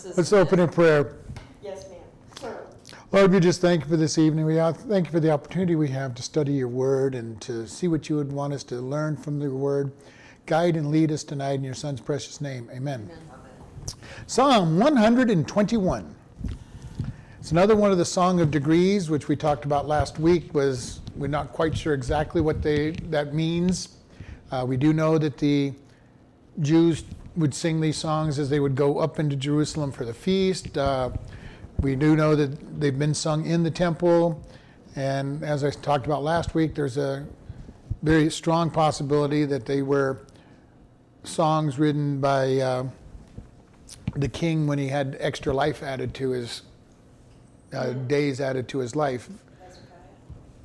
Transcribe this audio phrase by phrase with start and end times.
[0.00, 0.32] services.
[0.32, 1.16] Let's open in prayer.
[1.62, 2.00] Yes, ma'am.
[2.40, 2.66] Sir.
[3.12, 4.46] Lord, we just thank you for this evening.
[4.46, 7.88] We thank you for the opportunity we have to study your word and to see
[7.88, 9.92] what you would want us to learn from the word.
[10.46, 12.68] Guide and lead us tonight in your son's precious name.
[12.72, 13.10] Amen.
[13.12, 13.18] Amen.
[14.26, 16.14] Psalm 121.
[17.38, 20.54] It's another one of the Song of Degrees, which we talked about last week.
[20.54, 23.96] Was we're not quite sure exactly what they that means.
[24.50, 25.72] Uh, we do know that the
[26.60, 27.04] Jews
[27.40, 30.76] would sing these songs as they would go up into Jerusalem for the feast.
[30.78, 31.10] Uh,
[31.80, 34.46] we do know that they've been sung in the temple,
[34.96, 37.26] and as I talked about last week, there's a
[38.02, 40.18] very strong possibility that they were
[41.24, 42.86] songs written by uh,
[44.16, 46.62] the king when he had extra life added to his
[47.72, 49.28] uh, days added to his life.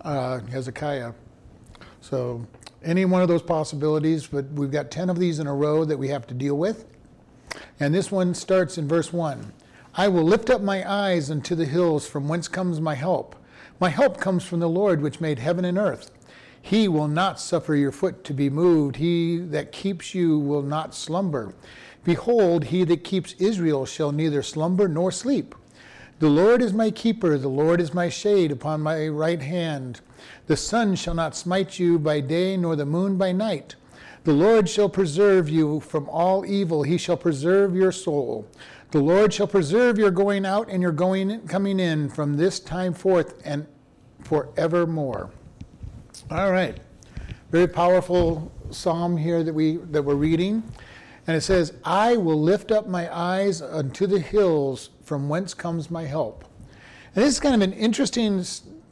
[0.01, 1.13] Uh, Hezekiah.
[2.01, 2.45] So
[2.85, 5.97] any one of those possibilities, but we've got 10 of these in a row that
[5.97, 6.85] we have to deal with.
[7.79, 9.51] And this one starts in verse 1.
[9.95, 13.35] I will lift up my eyes unto the hills from whence comes my help.
[13.79, 16.11] My help comes from the Lord which made heaven and earth.
[16.61, 18.97] He will not suffer your foot to be moved.
[18.97, 21.53] He that keeps you will not slumber.
[22.03, 25.55] Behold, he that keeps Israel shall neither slumber nor sleep.
[26.19, 30.01] The Lord is my keeper, the Lord is my shade upon my right hand.
[30.47, 33.75] The sun shall not smite you by day, nor the moon by night.
[34.25, 36.83] The Lord shall preserve you from all evil.
[36.83, 38.47] He shall preserve your soul.
[38.91, 42.93] The Lord shall preserve your going out and your going coming in from this time
[42.93, 43.67] forth and
[44.21, 45.31] forevermore.
[46.31, 46.77] All right.
[47.51, 50.63] Very powerful psalm here that we that we're reading.
[51.27, 55.89] And it says, I will lift up my eyes unto the hills from whence comes
[55.89, 56.45] my help.
[57.15, 58.43] And this is kind of an interesting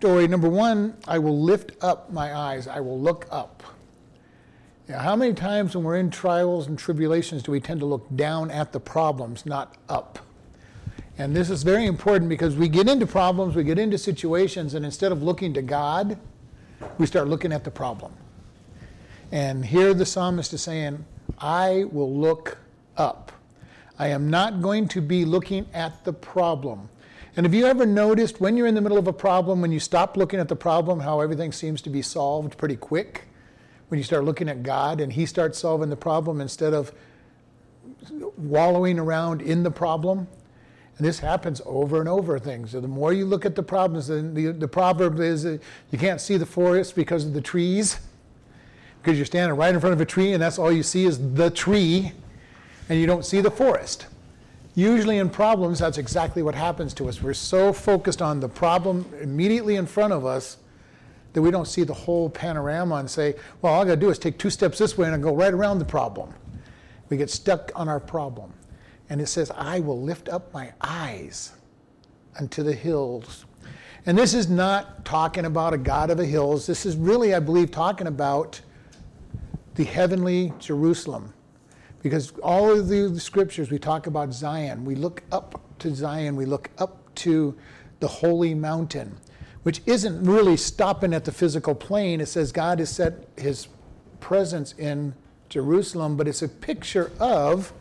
[0.04, 0.28] story.
[0.28, 3.64] Number one, I will lift up my eyes, I will look up.
[4.90, 8.06] Now, how many times when we're in trials and tribulations do we tend to look
[8.14, 10.20] down at the problems, not up?
[11.18, 14.84] And this is very important because we get into problems, we get into situations, and
[14.84, 16.20] instead of looking to God,
[16.98, 18.12] we start looking at the problem.
[19.32, 21.06] And here the psalmist is saying,
[21.40, 22.58] I will look
[22.98, 23.32] up.
[23.98, 26.90] I am not going to be looking at the problem.
[27.36, 29.80] And have you ever noticed when you're in the middle of a problem, when you
[29.80, 33.24] stop looking at the problem, how everything seems to be solved pretty quick?
[33.88, 36.92] When you start looking at God and He starts solving the problem instead of
[38.38, 40.28] wallowing around in the problem?
[40.98, 42.72] And this happens over and over things.
[42.72, 46.22] So the more you look at the problems, the, the, the proverb is you can't
[46.22, 48.00] see the forest because of the trees,
[49.02, 51.34] because you're standing right in front of a tree and that's all you see is
[51.34, 52.12] the tree
[52.90, 54.06] and you don't see the forest.
[54.76, 57.22] Usually in problems, that's exactly what happens to us.
[57.22, 60.58] We're so focused on the problem immediately in front of us
[61.34, 64.10] that we don't see the whole panorama and say, well, all I got to do
[64.10, 66.34] is take two steps this way and I go right around the problem.
[67.10, 68.54] We get stuck on our problem.
[69.10, 71.52] And it says, I will lift up my eyes
[72.40, 73.46] unto the hills.
[74.06, 76.66] And this is not talking about a God of the hills.
[76.66, 78.60] This is really, I believe, talking about
[79.76, 81.34] the heavenly Jerusalem
[82.04, 84.84] because all of the scriptures, we talk about Zion.
[84.84, 87.58] We look up to Zion, we look up to
[88.02, 89.18] the holy mountain,
[89.64, 92.20] which isn't really stopping at the physical plane.
[92.20, 93.70] It says God has set his
[94.20, 95.16] presence in
[95.48, 97.72] Jerusalem, but it's a picture of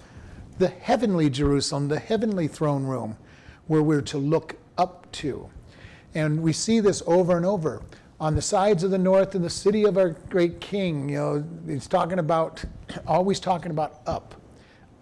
[0.58, 3.16] the heavenly Jerusalem, the heavenly throne room,
[3.66, 5.50] where we're to look up to.
[6.14, 7.82] And we see this over and over
[8.22, 11.08] on the sides of the north in the city of our great king.
[11.08, 12.64] You know, he's talking about,
[13.06, 14.36] always talking about up,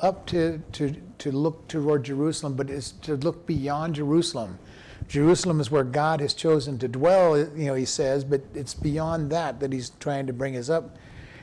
[0.01, 4.59] up to, to, to look toward Jerusalem, but it's to look beyond Jerusalem.
[5.07, 9.29] Jerusalem is where God has chosen to dwell, you know, he says, but it's beyond
[9.33, 10.97] that that he's trying to bring us up.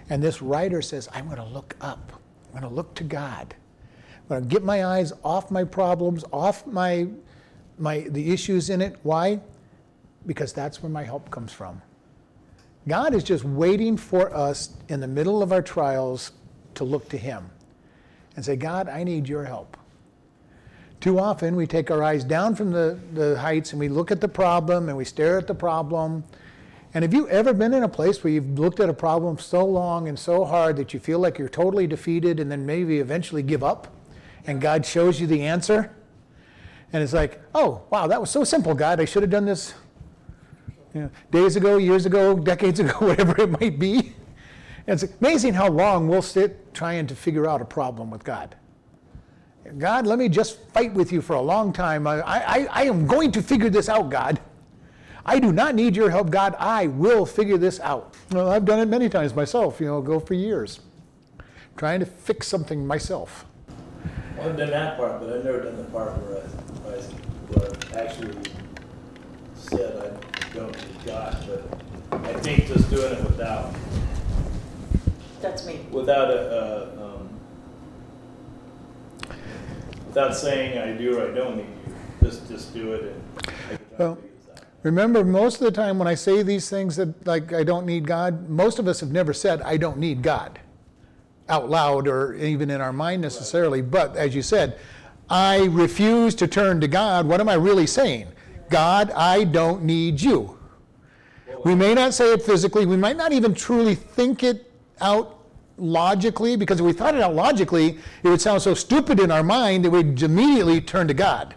[0.09, 2.19] And this writer says, I'm going to look up.
[2.45, 3.53] I'm going to look to God.
[4.23, 7.07] I'm going to get my eyes off my problems, off my,
[7.77, 8.95] my the issues in it.
[9.03, 9.41] Why?
[10.27, 11.81] Because that's where my help comes from.
[12.87, 16.31] God is just waiting for us in the middle of our trials
[16.75, 17.49] to look to Him
[18.35, 19.75] and say, God, I need your help.
[20.99, 24.21] Too often we take our eyes down from the, the heights and we look at
[24.21, 26.23] the problem and we stare at the problem.
[26.93, 29.65] And have you ever been in a place where you've looked at a problem so
[29.65, 33.43] long and so hard that you feel like you're totally defeated and then maybe eventually
[33.43, 33.93] give up
[34.45, 35.93] and God shows you the answer?
[36.93, 39.01] And it's like, oh, wow, that was so simple, God.
[39.01, 39.73] I should have done this
[40.97, 44.13] you know, days ago, years ago, decades ago, whatever it might be.
[44.87, 48.55] And it's amazing how long we'll sit trying to figure out a problem with God.
[49.77, 52.07] God, let me just fight with you for a long time.
[52.07, 54.39] I, I, I am going to figure this out, God.
[55.25, 56.55] I do not need your help, God.
[56.57, 58.15] I will figure this out.
[58.31, 60.79] Well, I've done it many times myself, you know, go for years,
[61.75, 63.45] trying to fix something myself.
[64.41, 67.01] I've done that part, but I've never done the part where I, I,
[67.51, 68.37] where I actually
[69.55, 73.73] said I don't need God, but I think just doing it without,
[75.41, 75.85] That's me.
[75.91, 76.39] without a,
[76.99, 77.29] uh, um,
[80.07, 83.41] without saying I do or I don't need you, just, just do it and I
[83.75, 84.65] can Well- figure this out.
[84.83, 88.07] Remember, most of the time when I say these things that, like, I don't need
[88.07, 90.59] God, most of us have never said, I don't need God
[91.49, 93.81] out loud or even in our mind necessarily.
[93.81, 94.77] But as you said,
[95.29, 97.25] I refuse to turn to God.
[97.25, 98.27] What am I really saying?
[98.69, 100.57] God, I don't need you.
[101.63, 104.71] We may not say it physically, we might not even truly think it
[105.01, 105.39] out
[105.77, 109.43] logically, because if we thought it out logically, it would sound so stupid in our
[109.43, 111.53] mind that we'd immediately turn to God.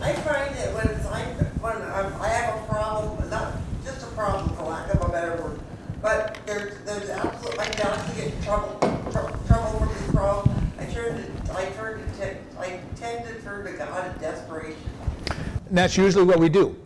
[0.00, 1.26] I find that when it's like,
[1.62, 3.52] when I'm- have a problem, not
[3.84, 5.60] just a problem for lack of a better word,
[6.02, 8.78] but there's, there's absolute, like doubts to get trouble,
[9.10, 13.66] tr- trouble from this problem, I turn to, I turn to, I tend to turn
[13.66, 14.76] to God in desperation.
[15.70, 16.76] And that's usually what we do.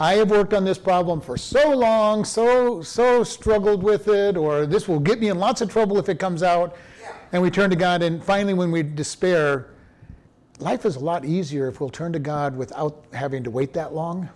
[0.00, 4.64] I have worked on this problem for so long, so so struggled with it, or
[4.64, 6.74] this will get me in lots of trouble if it comes out.
[7.00, 7.12] Yeah.
[7.32, 9.74] And we turn to God, and finally, when we despair,
[10.58, 13.92] life is a lot easier if we'll turn to God without having to wait that
[13.92, 14.30] long,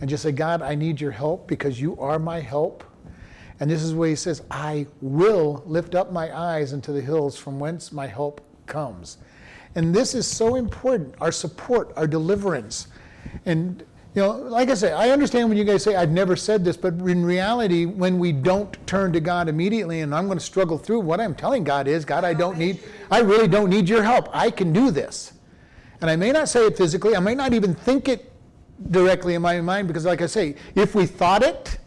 [0.00, 2.84] and just say, God, I need your help because you are my help.
[3.60, 7.38] And this is where He says, I will lift up my eyes into the hills
[7.38, 9.16] from whence my help comes.
[9.74, 12.88] And this is so important our support, our deliverance.
[13.44, 13.84] And,
[14.14, 16.76] you know, like I say, I understand when you guys say, I've never said this,
[16.76, 20.78] but in reality, when we don't turn to God immediately and I'm going to struggle
[20.78, 22.80] through, what I'm telling God is, God, I don't need,
[23.10, 24.28] I really don't need your help.
[24.32, 25.34] I can do this.
[26.00, 28.32] And I may not say it physically, I may not even think it
[28.90, 31.78] directly in my mind, because, like I say, if we thought it,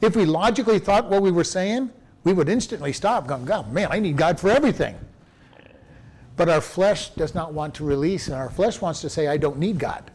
[0.00, 1.90] if we logically thought what we were saying,
[2.24, 4.96] we would instantly stop, going, God, man, I need God for everything.
[6.36, 9.36] But our flesh does not want to release, and our flesh wants to say, I
[9.36, 10.10] don't need God.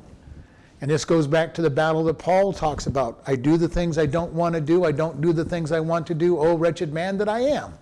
[0.81, 3.21] And this goes back to the battle that Paul talks about.
[3.25, 5.79] I do the things I don't want to do, I don't do the things I
[5.79, 7.73] want to do, oh wretched man that I am.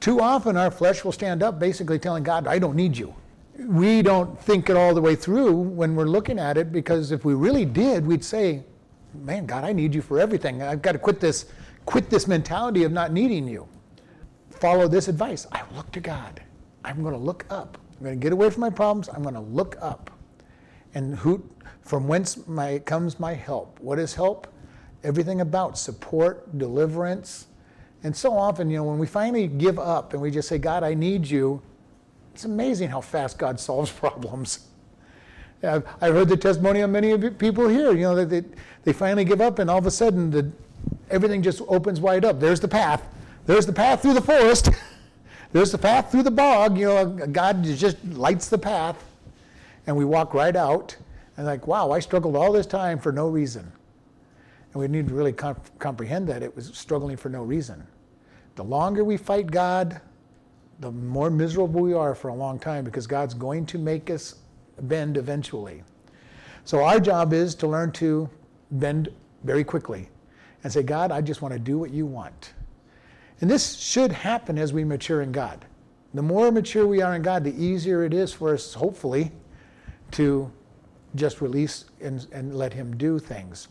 [0.00, 3.14] Too often our flesh will stand up basically telling God, I don't need you.
[3.58, 7.24] We don't think it all the way through when we're looking at it because if
[7.24, 8.64] we really did, we'd say,
[9.14, 10.62] Man, God, I need you for everything.
[10.62, 11.46] I've got to quit this,
[11.86, 13.68] quit this mentality of not needing you.
[14.50, 15.46] Follow this advice.
[15.52, 16.42] I look to God.
[16.84, 17.78] I'm going to look up.
[17.96, 19.08] I'm going to get away from my problems.
[19.08, 20.10] I'm going to look up.
[20.94, 21.48] And who,
[21.84, 23.78] from whence my, comes my help?
[23.80, 24.46] What is help?
[25.04, 27.46] Everything about support, deliverance.
[28.02, 30.82] And so often, you know, when we finally give up and we just say, God,
[30.82, 31.60] I need you,
[32.32, 34.68] it's amazing how fast God solves problems.
[35.62, 38.44] I've, heard the testimony of many of people here, you know, that they,
[38.82, 40.50] they finally give up and all of a sudden the,
[41.10, 42.40] everything just opens wide up.
[42.40, 43.02] There's the path.
[43.46, 44.70] There's the path through the forest.
[45.52, 46.76] There's the path through the bog.
[46.76, 49.02] You know, God just lights the path
[49.86, 50.96] and we walk right out
[51.36, 53.70] and like, wow, I struggled all this time for no reason.
[54.72, 57.86] And we need to really comp- comprehend that it was struggling for no reason.
[58.56, 60.00] The longer we fight God,
[60.80, 64.36] the more miserable we are for a long time because God's going to make us
[64.82, 65.82] bend eventually.
[66.64, 68.28] So our job is to learn to
[68.70, 69.10] bend
[69.44, 70.08] very quickly
[70.62, 72.54] and say, God, I just want to do what you want.
[73.40, 75.64] And this should happen as we mature in God.
[76.14, 79.32] The more mature we are in God, the easier it is for us, hopefully,
[80.12, 80.50] to
[81.14, 83.68] just release and, and let Him do things.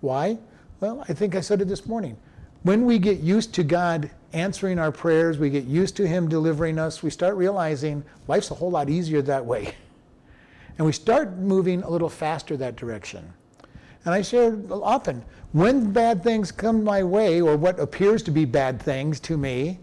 [0.00, 0.38] Why?
[0.80, 2.16] Well, I think I said it this morning.
[2.62, 6.78] When we get used to God answering our prayers, we get used to Him delivering
[6.78, 9.74] us, we start realizing life's a whole lot easier that way.
[10.78, 13.30] And we start moving a little faster that direction.
[14.06, 15.22] And I share often
[15.52, 19.78] when bad things come my way, or what appears to be bad things to me,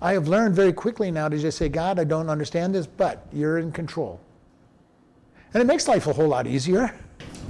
[0.00, 3.26] I have learned very quickly now to just say, God, I don't understand this, but
[3.32, 4.20] you're in control.
[5.56, 6.94] And it makes life a whole lot easier.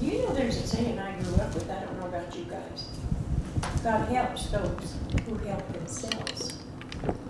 [0.01, 2.87] You know, there's a saying I grew up with, I don't know about you guys.
[3.83, 4.95] God helps those
[5.27, 6.63] who help themselves.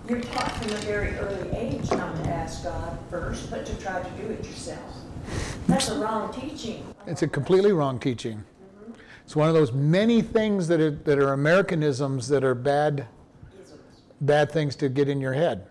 [0.07, 4.03] You're taught from a very early age not to ask God first, but to try
[4.03, 4.93] to do it yourself.
[5.65, 6.85] That's a wrong teaching.
[7.07, 8.37] It's a completely wrong teaching.
[8.37, 8.91] Mm-hmm.
[9.25, 13.07] It's one of those many things that are, that are Americanisms that are bad,
[14.21, 15.65] bad things to get in your head.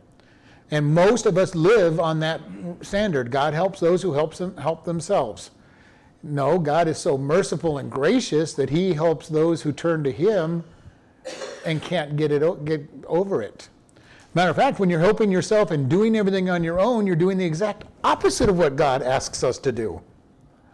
[0.71, 2.41] And most of us live on that
[2.81, 3.31] standard.
[3.31, 5.51] God helps those who helps them, help themselves.
[6.23, 10.65] No, God is so merciful and gracious that He helps those who turn to Him
[11.65, 13.69] and can't get it get over it.
[14.35, 17.39] Matter of fact, when you're helping yourself and doing everything on your own, you're doing
[17.39, 20.03] the exact opposite of what God asks us to do.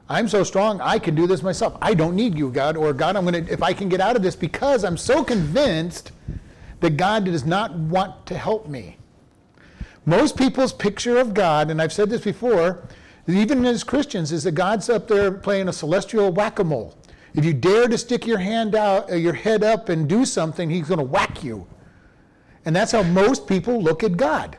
[0.08, 1.76] I'm so strong, I can do this myself.
[1.80, 4.16] I don't need you, God, or God, I'm going to if I can get out
[4.16, 6.12] of this because I'm so convinced
[6.80, 8.96] that God does not want to help me.
[10.04, 12.86] Most people's picture of God, and I've said this before,
[13.28, 16.96] even as Christians, is that God's up there playing a celestial whack-a-mole.
[17.34, 20.68] If you dare to stick your hand out, uh, your head up and do something,
[20.68, 21.66] he's going to whack you.
[22.64, 24.58] And that's how most people look at God.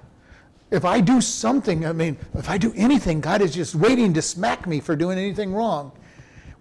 [0.72, 4.22] If I do something, I mean, if I do anything, God is just waiting to
[4.22, 5.92] smack me for doing anything wrong.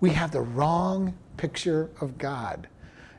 [0.01, 2.69] We have the wrong picture of God.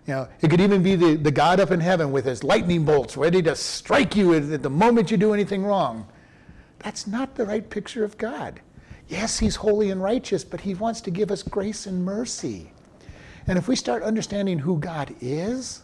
[0.07, 2.83] You know, it could even be the, the God up in heaven with his lightning
[2.83, 6.07] bolts ready to strike you at, the moment you do anything wrong.
[6.79, 8.59] That's not the right picture of God.
[9.07, 12.71] Yes, he's holy and righteous, but he wants to give us grace and mercy.
[13.47, 15.81] And if we start understanding who God is,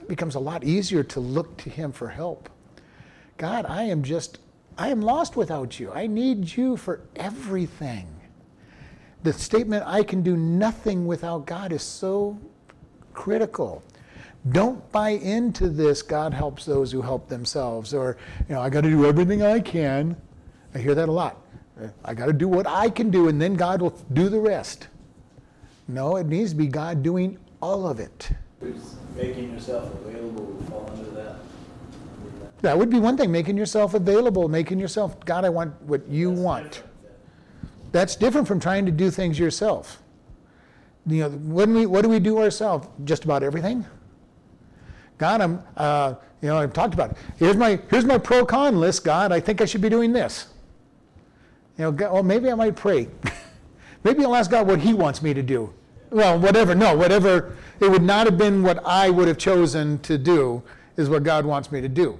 [0.00, 2.50] it becomes a lot easier to look to him for help.
[3.38, 4.38] God, I am just,
[4.76, 5.90] I am lost without you.
[5.92, 8.06] I need you for everything.
[9.22, 12.38] The statement, I can do nothing without God, is so
[13.12, 13.82] critical.
[14.52, 18.16] Don't buy into this, God helps those who help themselves, or,
[18.48, 20.16] you know, I got to do everything I can.
[20.74, 21.36] I hear that a lot.
[22.04, 24.88] I got to do what I can do, and then God will do the rest.
[25.88, 28.30] No, it needs to be God doing all of it.
[29.16, 31.36] Making yourself available would fall under that.
[32.62, 36.30] That would be one thing, making yourself available, making yourself, God, I want what you
[36.30, 36.70] That's want.
[36.70, 36.90] different.
[37.92, 39.99] That's different from trying to do things yourself.
[41.06, 42.88] You know, when we, what do we do ourselves?
[43.04, 43.86] Just about everything.
[45.18, 47.16] God, I'm, uh, you know, I've talked about it.
[47.36, 49.32] Here's my, here's my pro con list, God.
[49.32, 50.46] I think I should be doing this.
[51.76, 53.08] You know, God, well, maybe I might pray.
[54.04, 55.72] maybe I'll ask God what He wants me to do.
[56.10, 57.56] Well, whatever, no, whatever.
[57.80, 60.62] It would not have been what I would have chosen to do,
[60.96, 62.18] is what God wants me to do.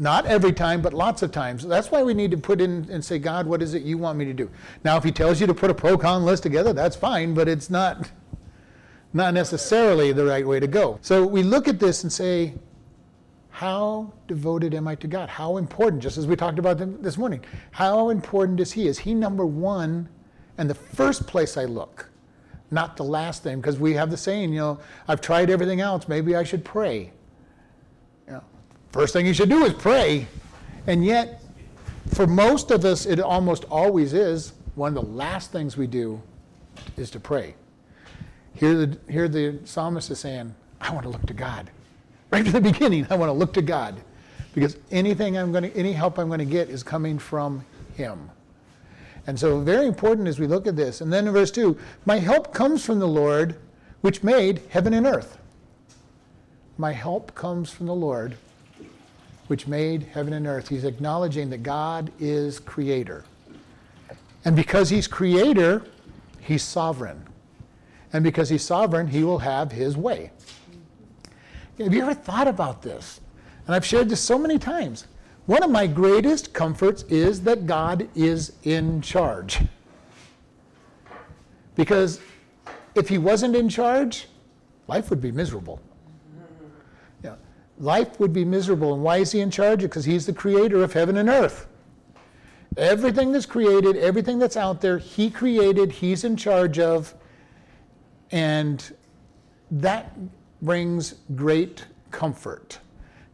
[0.00, 1.66] Not every time, but lots of times.
[1.66, 4.16] That's why we need to put in and say, God, what is it you want
[4.16, 4.48] me to do?
[4.84, 7.48] Now, if He tells you to put a pro con list together, that's fine, but
[7.48, 8.08] it's not,
[9.12, 10.98] not necessarily the right way to go.
[11.02, 12.54] So we look at this and say,
[13.50, 15.28] how devoted am I to God?
[15.28, 18.86] How important, just as we talked about this morning, how important is He?
[18.86, 20.08] Is He number one
[20.58, 22.08] and the first place I look,
[22.70, 23.60] not the last thing?
[23.60, 24.78] Because we have the saying, you know,
[25.08, 27.10] I've tried everything else, maybe I should pray.
[28.92, 30.26] First thing you should do is pray.
[30.86, 31.42] And yet,
[32.14, 36.22] for most of us, it almost always is one of the last things we do
[36.96, 37.54] is to pray.
[38.54, 41.70] Here the, here the psalmist is saying, I want to look to God.
[42.30, 44.00] Right from the beginning, I want to look to God.
[44.54, 47.64] Because anything I'm going to, any help I'm going to get is coming from
[47.94, 48.30] Him.
[49.26, 51.00] And so, very important as we look at this.
[51.00, 53.56] And then in verse 2 My help comes from the Lord,
[54.00, 55.38] which made heaven and earth.
[56.76, 58.36] My help comes from the Lord,
[59.48, 60.68] which made heaven and earth.
[60.68, 63.24] He's acknowledging that God is creator.
[64.44, 65.82] And because He's creator,
[66.40, 67.26] He's sovereign.
[68.12, 70.30] And because He's sovereign, He will have His way.
[71.78, 73.20] Have you ever thought about this?
[73.66, 75.06] And I've shared this so many times.
[75.46, 79.60] One of my greatest comforts is that God is in charge.
[81.74, 82.20] Because
[82.94, 84.26] if He wasn't in charge,
[84.88, 85.80] life would be miserable.
[87.78, 88.94] Life would be miserable.
[88.94, 89.82] And why is He in charge?
[89.82, 91.66] Because He's the creator of heaven and earth.
[92.76, 97.14] Everything that's created, everything that's out there, He created, He's in charge of.
[98.30, 98.94] And
[99.70, 100.16] that
[100.60, 102.78] brings great comfort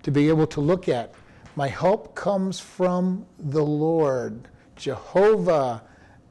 [0.03, 1.15] to be able to look at.
[1.57, 5.83] My help comes from the Lord, Jehovah,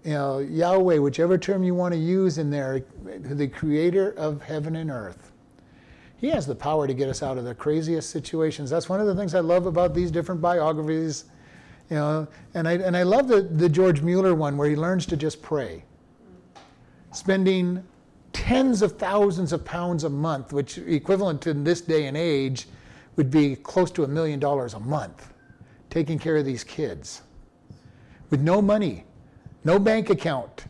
[0.03, 4.75] you know, Yahweh, whichever term you want to use in there, the creator of heaven
[4.75, 5.32] and earth.
[6.23, 8.69] He has the power to get us out of the craziest situations.
[8.69, 11.25] That's one of the things I love about these different biographies.
[11.89, 15.05] You know, and I, and I love the, the George Mueller one where he learns
[15.07, 15.83] to just pray.
[17.11, 17.83] Spending
[18.31, 22.69] tens of thousands of pounds a month, which equivalent to in this day and age
[23.17, 25.33] would be close to a million dollars a month,
[25.89, 27.23] taking care of these kids
[28.29, 29.03] with no money,
[29.65, 30.67] no bank account,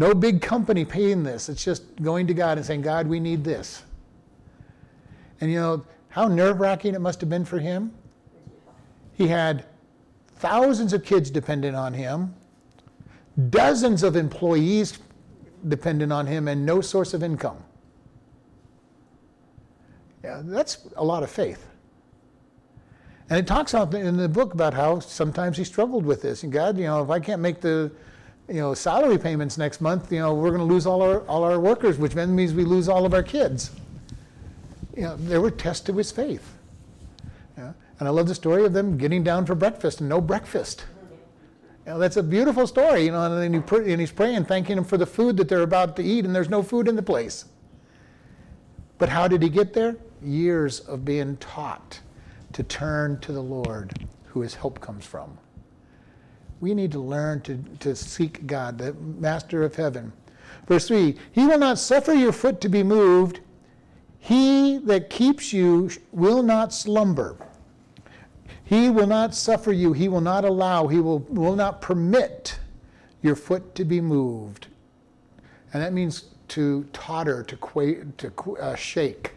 [0.00, 1.48] no big company paying this.
[1.48, 3.84] It's just going to God and saying, God, we need this.
[5.42, 7.92] And you know how nerve wracking it must have been for him?
[9.12, 9.64] He had
[10.36, 12.32] thousands of kids dependent on him,
[13.50, 15.00] dozens of employees
[15.66, 17.56] dependent on him and no source of income.
[20.22, 21.66] Yeah, that's a lot of faith.
[23.28, 26.44] And it talks in the book about how sometimes he struggled with this.
[26.44, 27.90] And God, you know, if I can't make the,
[28.46, 31.42] you know, salary payments next month, you know, we're going to lose all our all
[31.42, 33.72] our workers, which then means we lose all of our kids.
[34.96, 36.58] You know, there were tests to his faith.
[37.56, 37.72] Yeah?
[37.98, 40.84] And I love the story of them getting down for breakfast and no breakfast.
[41.86, 44.84] You know, that's a beautiful story, you know, and, you and he's praying, thanking him
[44.84, 47.46] for the food that they're about to eat, and there's no food in the place.
[48.98, 49.96] But how did he get there?
[50.22, 51.98] Years of being taught
[52.52, 55.36] to turn to the Lord, who his help comes from.
[56.60, 60.12] We need to learn to, to seek God, the master of heaven.
[60.68, 63.40] Verse 3 He will not suffer your foot to be moved.
[64.24, 67.36] He that keeps you will not slumber.
[68.62, 69.92] He will not suffer you.
[69.92, 70.86] He will not allow.
[70.86, 72.60] He will, will not permit
[73.20, 74.68] your foot to be moved.
[75.72, 79.32] And that means to totter, to, quake, to uh, shake.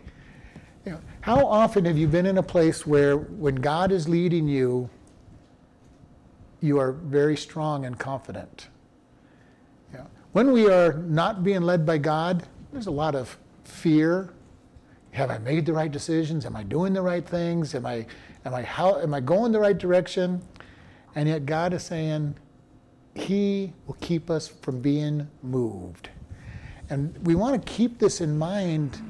[0.86, 4.48] You know, how often have you been in a place where when God is leading
[4.48, 4.88] you,
[6.62, 8.68] you are very strong and confident?
[9.92, 14.30] You know, when we are not being led by God, there's a lot of fear.
[15.16, 16.46] Have I made the right decisions?
[16.46, 17.74] Am I doing the right things?
[17.74, 18.06] Am I,
[18.44, 20.42] am I, how, am I going the right direction?
[21.16, 22.36] And yet God is saying,
[23.14, 26.10] He will keep us from being moved.
[26.90, 29.02] And we want to keep this in mind.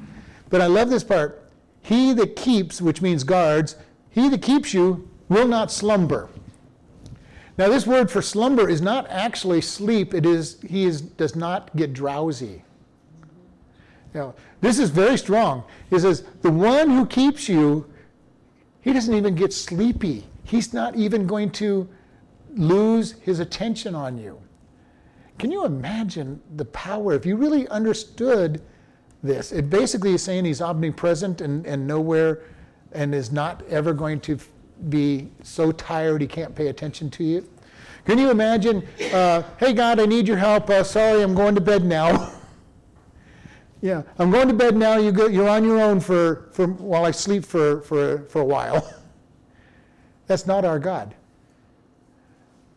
[0.48, 1.50] But I love this part.
[1.82, 3.74] He that keeps, which means guards,
[4.08, 6.28] he that keeps you will not slumber.
[7.58, 11.74] Now, this word for slumber is not actually sleep, it is he is, does not
[11.74, 12.62] get drowsy.
[14.16, 15.62] Now, this is very strong.
[15.90, 17.86] He says, The one who keeps you,
[18.80, 20.24] he doesn't even get sleepy.
[20.42, 21.86] He's not even going to
[22.54, 24.40] lose his attention on you.
[25.38, 27.12] Can you imagine the power?
[27.12, 28.62] If you really understood
[29.22, 32.40] this, it basically is saying he's omnipresent and, and nowhere
[32.92, 34.38] and is not ever going to
[34.88, 37.46] be so tired he can't pay attention to you.
[38.06, 40.70] Can you imagine, uh, hey God, I need your help.
[40.70, 42.32] Uh, sorry, I'm going to bed now.
[43.86, 44.96] yeah, I'm going to bed now.
[44.96, 48.44] You go, you're on your own for, for while I sleep for, for, for a
[48.44, 48.92] while.
[50.26, 51.14] That's not our God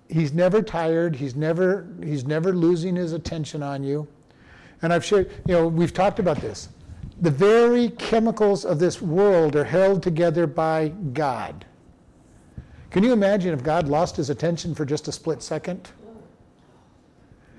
[0.10, 1.16] he's never tired.
[1.16, 4.08] He's never, he's never losing his attention on you.
[4.82, 6.70] And I've shared, you know, we've talked about this.
[7.22, 11.66] The very chemicals of this world are held together by God.
[12.92, 15.90] Can you imagine if God lost his attention for just a split second?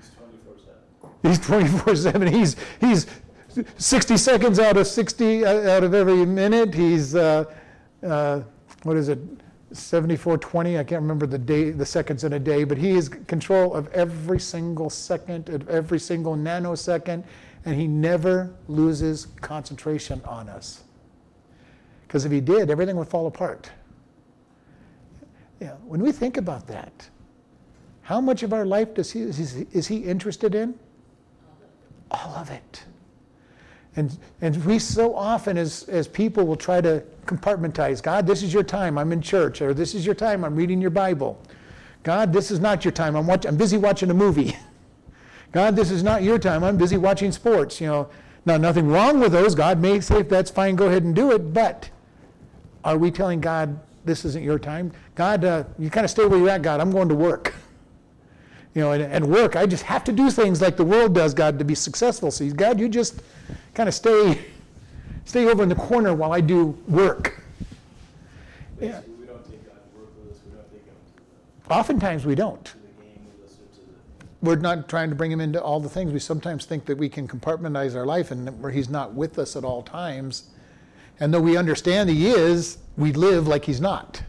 [0.01, 1.29] He's 24 7.
[1.31, 2.27] He's 24 7.
[2.27, 3.07] He's, he's
[3.77, 6.73] 60 seconds out of 60 uh, out of every minute.
[6.73, 7.45] He's, uh,
[8.03, 8.41] uh,
[8.83, 9.19] what is it,
[9.73, 13.73] 7420, I can't remember the day, the seconds in a day, but he is control
[13.73, 17.23] of every single second, of every single nanosecond,
[17.65, 20.83] and he never loses concentration on us.
[22.07, 23.71] Because if he did, everything would fall apart.
[25.61, 27.09] Yeah, when we think about that,
[28.01, 30.77] how much of our life does he, is, he, is he interested in?
[32.09, 32.83] All of it.
[33.95, 38.53] And, and we so often, as, as people, will try to compartmentize God, this is
[38.53, 41.41] your time, I'm in church, or this is your time, I'm reading your Bible.
[42.03, 44.55] God, this is not your time, I'm, watch, I'm busy watching a movie.
[45.51, 47.81] God, this is not your time, I'm busy watching sports.
[47.81, 48.09] You know,
[48.45, 49.53] now, nothing wrong with those.
[49.53, 51.53] God may say, if that's fine, go ahead and do it.
[51.53, 51.89] But
[52.83, 54.91] are we telling God, this isn't your time?
[55.13, 56.79] God, uh, you kind of stay where you're at, God.
[56.79, 57.53] I'm going to work.
[58.73, 61.33] You know, and, and work, I just have to do things like the world does,
[61.33, 62.31] God, to be successful.
[62.31, 63.21] So, God, you just
[63.73, 64.39] kind of stay,
[65.25, 67.41] stay over in the corner while I do work.
[68.79, 69.01] Yeah.
[69.19, 70.39] we don't take God to work with us.
[70.45, 70.95] We don't take Him
[71.69, 72.63] Oftentimes we don't.
[72.65, 74.25] To the game with us or to the.
[74.41, 76.13] We're not trying to bring Him into all the things.
[76.13, 79.55] We sometimes think that we can compartmentalize our life and where He's not with us
[79.55, 80.49] at all times.
[81.19, 84.23] And though we understand He is, we live like He's not.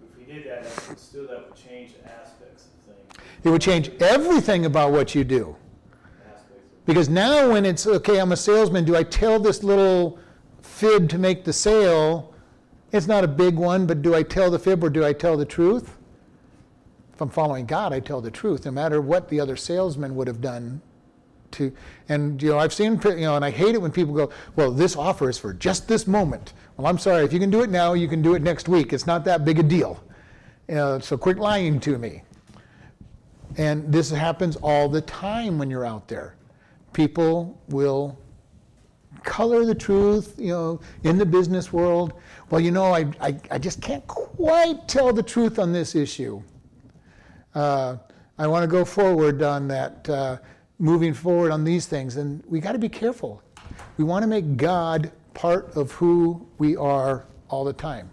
[0.00, 3.24] If we did that, still that would change aspects of things.
[3.46, 5.54] It would change everything about what you do.
[6.84, 10.18] Because now, when it's okay, I'm a salesman, do I tell this little
[10.62, 12.34] fib to make the sale?
[12.90, 15.36] It's not a big one, but do I tell the fib or do I tell
[15.36, 15.96] the truth?
[17.14, 20.26] If I'm following God, I tell the truth, no matter what the other salesman would
[20.26, 20.82] have done.
[21.52, 21.72] To,
[22.08, 24.72] and you know, I've seen, you know, and I hate it when people go, "Well,
[24.72, 27.24] this offer is for just this moment." Well, I'm sorry.
[27.24, 28.92] If you can do it now, you can do it next week.
[28.92, 30.02] It's not that big a deal.
[30.68, 32.22] Know, so quit lying to me.
[33.56, 36.36] And this happens all the time when you're out there
[36.96, 38.18] people will
[39.22, 42.14] color the truth, you know, in the business world.
[42.48, 46.42] Well, you know, I, I, I just can't quite tell the truth on this issue.
[47.54, 47.98] Uh,
[48.38, 50.38] I want to go forward on that, uh,
[50.78, 52.16] moving forward on these things.
[52.16, 53.42] And we got to be careful.
[53.98, 58.08] We want to make God part of who we are all the time.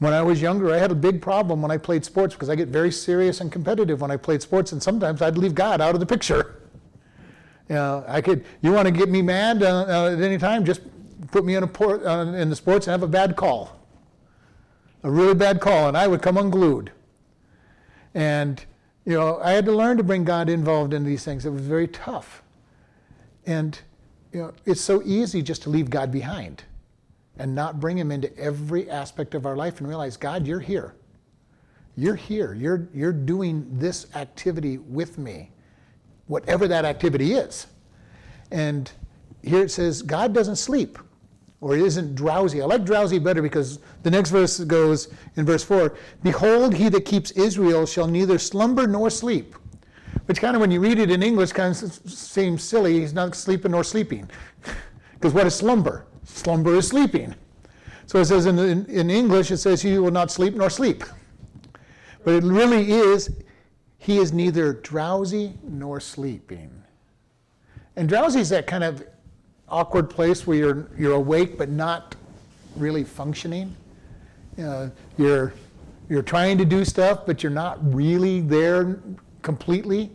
[0.00, 2.54] When I was younger, I had a big problem when I played sports because I
[2.54, 5.94] get very serious and competitive when I played sports, and sometimes I'd leave God out
[5.94, 6.56] of the picture.
[7.68, 8.44] You know, I could.
[8.62, 10.64] You want to get me mad uh, uh, at any time?
[10.64, 10.80] Just
[11.30, 13.78] put me in a port, uh, in the sports and have a bad call,
[15.04, 16.90] a really bad call, and I would come unglued.
[18.12, 18.64] And
[19.04, 21.46] you know, I had to learn to bring God involved in these things.
[21.46, 22.42] It was very tough.
[23.46, 23.78] And
[24.32, 26.64] you know, it's so easy just to leave God behind
[27.40, 30.94] and not bring him into every aspect of our life and realize, God, you're here.
[31.96, 32.52] You're here.
[32.52, 35.50] You're, you're doing this activity with me,
[36.26, 37.66] whatever that activity is.
[38.50, 38.92] And
[39.42, 40.98] here it says, God doesn't sleep
[41.62, 42.60] or isn't drowsy.
[42.60, 47.06] I like drowsy better because the next verse goes in verse 4 Behold, he that
[47.06, 49.54] keeps Israel shall neither slumber nor sleep.
[50.26, 53.00] Which kind of, when you read it in English, kind of seems silly.
[53.00, 54.28] He's not sleeping nor sleeping.
[55.14, 56.06] Because what is slumber?
[56.34, 57.34] Slumber is sleeping.
[58.06, 61.04] So it says in, in, in, English, it says, He will not sleep nor sleep.
[62.24, 63.30] But it really is,
[63.98, 66.70] He is neither drowsy nor sleeping.
[67.96, 69.06] And drowsy is that kind of
[69.68, 72.16] awkward place where you're, you're awake but not
[72.76, 73.76] really functioning.
[74.56, 75.54] Know, you're,
[76.08, 79.00] you're trying to do stuff, but you're not really there
[79.42, 80.10] completely.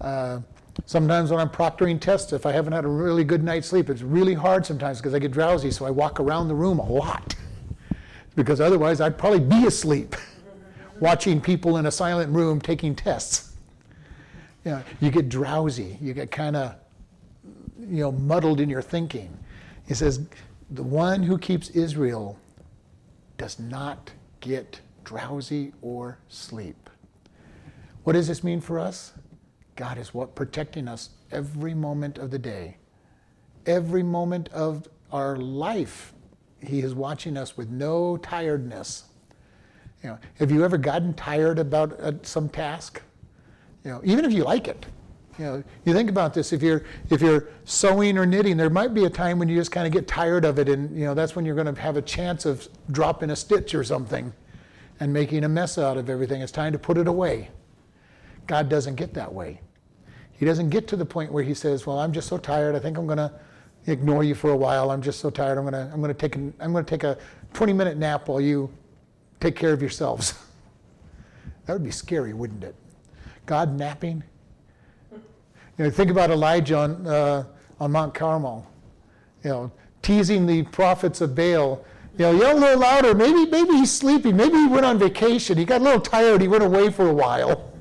[0.00, 0.40] Uh,
[0.86, 4.02] sometimes when I'm proctoring tests, if I haven't had a really good night's sleep, it's
[4.02, 7.34] really hard sometimes because I get drowsy, so I walk around the room a lot.
[8.36, 10.16] because otherwise, I'd probably be asleep
[11.00, 13.52] watching people in a silent room taking tests.
[14.64, 16.76] You, know, you get drowsy, you get kind of
[17.78, 19.36] you know, muddled in your thinking.
[19.86, 20.26] He says,
[20.70, 22.38] the one who keeps Israel
[23.36, 24.10] does not
[24.40, 26.88] get drowsy or sleep.
[28.04, 29.12] What does this mean for us?
[29.76, 32.76] God is what protecting us every moment of the day.
[33.66, 36.12] Every moment of our life,
[36.60, 39.04] He is watching us with no tiredness.
[40.02, 43.00] You know, have you ever gotten tired about uh, some task?
[43.84, 44.86] You know, even if you like it,
[45.38, 46.52] you know, you think about this.
[46.52, 49.72] If you're if you're sewing or knitting, there might be a time when you just
[49.72, 51.96] kind of get tired of it, and you know that's when you're going to have
[51.96, 54.32] a chance of dropping a stitch or something,
[55.00, 56.40] and making a mess out of everything.
[56.40, 57.50] It's time to put it away.
[58.46, 59.60] God doesn't get that way.
[60.36, 62.74] He doesn't get to the point where he says, "Well, I'm just so tired.
[62.74, 63.32] I think I'm going to
[63.86, 64.90] ignore you for a while.
[64.90, 65.58] I'm just so tired.
[65.58, 67.18] I'm going to I'm going to take going to take a
[67.52, 68.70] 20 minute nap while you
[69.40, 70.34] take care of yourselves."
[71.66, 72.74] that would be scary, wouldn't it?
[73.46, 74.24] God napping
[75.78, 77.44] you know, think about Elijah on, uh,
[77.80, 78.66] on Mount Carmel,
[79.42, 81.84] you know, teasing the prophets of Baal.
[82.16, 83.14] You know, yell a little louder.
[83.14, 84.36] Maybe, maybe he's sleeping.
[84.36, 85.58] Maybe he went on vacation.
[85.58, 86.40] He got a little tired.
[86.40, 87.72] He went away for a while.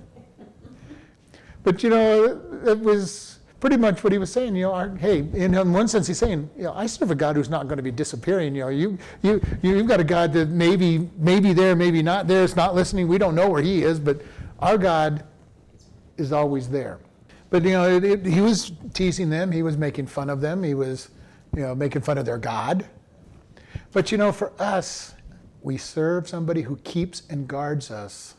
[1.63, 4.55] But you know, it was pretty much what he was saying.
[4.55, 7.49] You know, hey, in one sense, he's saying, you know, I serve a God who's
[7.49, 8.55] not going to be disappearing.
[8.55, 12.43] You know, you you you've got a God that maybe maybe there, maybe not there.
[12.43, 13.07] It's not listening.
[13.07, 14.21] We don't know where he is, but
[14.59, 15.23] our God
[16.17, 16.99] is always there.
[17.49, 19.51] But you know, it, it, he was teasing them.
[19.51, 20.63] He was making fun of them.
[20.63, 21.09] He was,
[21.55, 22.85] you know, making fun of their God.
[23.93, 25.13] But you know, for us,
[25.61, 28.35] we serve somebody who keeps and guards us.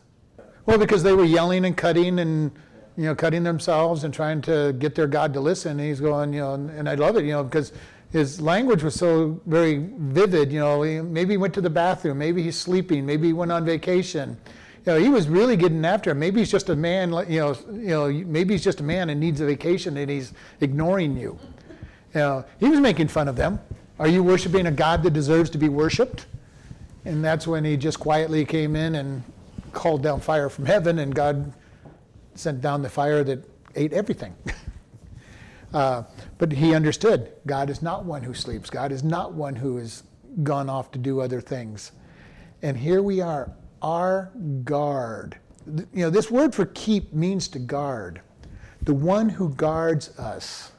[0.66, 2.50] Well, because they were yelling and cutting and
[2.96, 5.72] you know, cutting themselves and trying to get their God to listen.
[5.72, 7.72] And he's going, you know, and, and I love it, you know, because
[8.12, 10.52] his language was so very vivid.
[10.52, 13.64] You know, maybe he went to the bathroom, maybe he's sleeping, maybe he went on
[13.64, 14.38] vacation
[14.86, 16.18] you know, he was really getting after him.
[16.18, 19.18] Maybe he's just a man, you know, you know, maybe he's just a man and
[19.18, 21.38] needs a vacation and he's ignoring you.
[22.12, 23.60] You know, he was making fun of them.
[23.98, 26.26] Are you worshiping a God that deserves to be worshiped?
[27.06, 29.22] And that's when he just quietly came in and
[29.72, 31.52] called down fire from heaven, and God
[32.34, 34.34] sent down the fire that ate everything.
[35.74, 36.04] uh,
[36.38, 40.02] but he understood God is not one who sleeps, God is not one who has
[40.42, 41.92] gone off to do other things.
[42.62, 44.30] And here we are our
[44.64, 45.38] guard.
[45.66, 48.20] You know, this word for keep means to guard,
[48.82, 50.72] the one who guards us.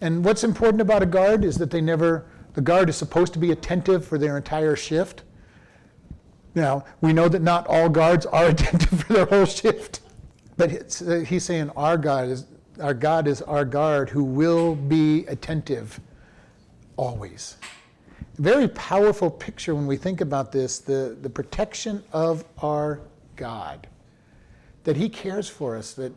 [0.00, 3.38] And what's important about a guard is that they never, the guard is supposed to
[3.38, 5.22] be attentive for their entire shift.
[6.54, 10.00] Now, we know that not all guards are attentive for their whole shift,
[10.62, 12.46] but uh, he's saying our God is
[12.80, 16.00] our God is our guard who will be attentive
[16.96, 17.56] always
[18.38, 23.00] very powerful picture when we think about this the, the protection of our
[23.36, 23.86] God.
[24.84, 26.12] That He cares for us, that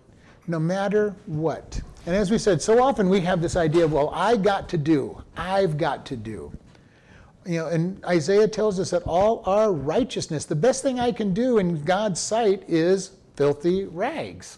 [0.48, 1.82] no matter what.
[2.06, 4.78] And as we said, so often we have this idea of, well, I got to
[4.78, 6.52] do, I've got to do.
[7.46, 11.34] You know, and Isaiah tells us that all our righteousness, the best thing I can
[11.34, 14.58] do in God's sight is filthy rags.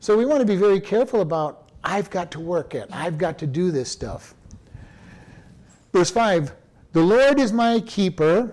[0.00, 3.38] So we want to be very careful about, I've got to work it, I've got
[3.38, 4.34] to do this stuff.
[5.92, 6.52] Verse 5
[6.92, 8.52] The Lord is my keeper,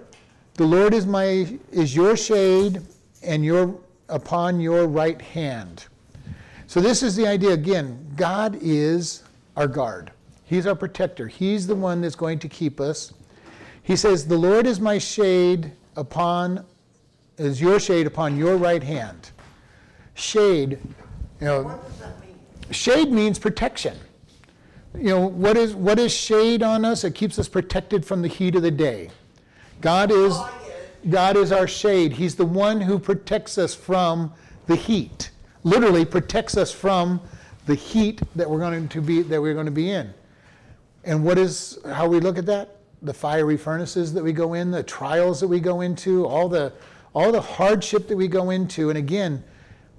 [0.56, 2.82] the Lord is, my, is your shade
[3.22, 5.86] and your, upon your right hand.
[6.68, 9.24] So, this is the idea again God is
[9.56, 10.12] our guard,
[10.46, 13.14] He's our protector, He's the one that's going to keep us.
[13.84, 16.66] He says, The Lord is my shade upon,
[17.38, 19.32] is your shade upon your right hand.
[20.14, 20.80] Shade,
[21.40, 22.40] you know, What does that mean?
[22.72, 23.98] shade means protection
[24.98, 27.04] you know, what is, what is shade on us?
[27.04, 29.10] It keeps us protected from the heat of the day.
[29.82, 31.10] God oh, is, Oh, I get it.
[31.12, 32.14] God is our shade.
[32.14, 34.34] He's the one who protects us from
[34.68, 35.32] the heat.
[35.64, 37.22] Literally protects us from
[37.66, 40.14] the heat that we're going to be that we're going to be in.
[41.04, 42.78] And what is how we look at that?
[43.02, 46.72] The fiery furnaces that we go in, the trials that we go into, all the
[47.16, 48.90] all the hardship that we go into.
[48.90, 49.44] And again,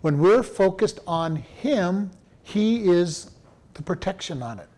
[0.02, 2.10] when we're focused on him,
[2.44, 3.30] he is
[3.74, 4.68] the protection on it.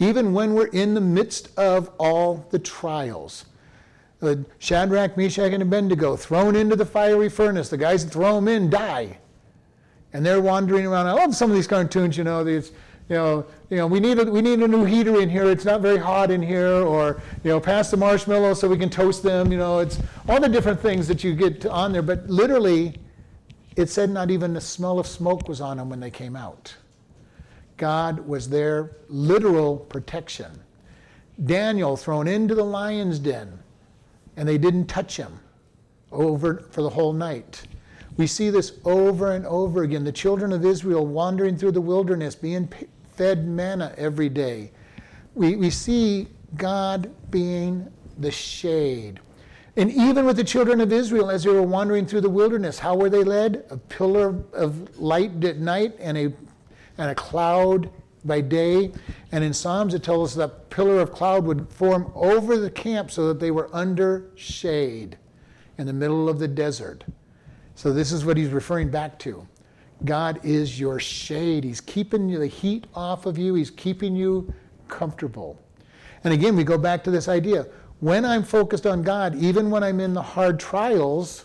[0.00, 3.46] Even when we're in the midst of all the trials.
[4.20, 7.68] Uh, Shadrach, Meshach, and Abednego thrown into the fiery furnace.
[7.68, 9.18] The guys that throw them in die.
[10.12, 11.06] And they're wandering around.
[11.06, 12.72] I love some of these cartoons, you know, these,
[13.08, 15.50] you know, you know, we need a, we need a new heater in here.
[15.50, 18.90] It's not very hot in here, or you know, pass the marshmallows so we can
[18.90, 19.50] toast them.
[19.50, 22.02] You know, it's all the different things that you get on there.
[22.02, 22.96] But literally,
[23.76, 26.74] it said not even the smell of smoke was on them when they came out.
[27.78, 30.50] God was their literal protection.
[31.46, 33.58] Daniel thrown into the lion's den,
[34.36, 35.38] and they didn't touch him
[36.12, 37.62] over for the whole night.
[38.18, 40.02] We see this over and over again.
[40.02, 42.68] The children of Israel wandering through the wilderness, being
[43.18, 44.70] fed manna every day.
[45.34, 49.18] We, we see God being the shade.
[49.76, 52.96] And even with the children of Israel, as they were wandering through the wilderness, how
[52.96, 53.64] were they led?
[53.70, 56.32] A pillar of light at night and a,
[56.96, 57.90] and a cloud
[58.24, 58.92] by day.
[59.32, 63.10] And in Psalms, it tells us that pillar of cloud would form over the camp
[63.10, 65.18] so that they were under shade
[65.76, 67.04] in the middle of the desert.
[67.74, 69.46] So this is what he's referring back to.
[70.04, 71.64] God is your shade.
[71.64, 74.52] He's keeping the heat off of you, He's keeping you
[74.88, 75.60] comfortable.
[76.24, 77.66] And again, we go back to this idea.
[78.00, 81.44] When I'm focused on God, even when I'm in the hard trials,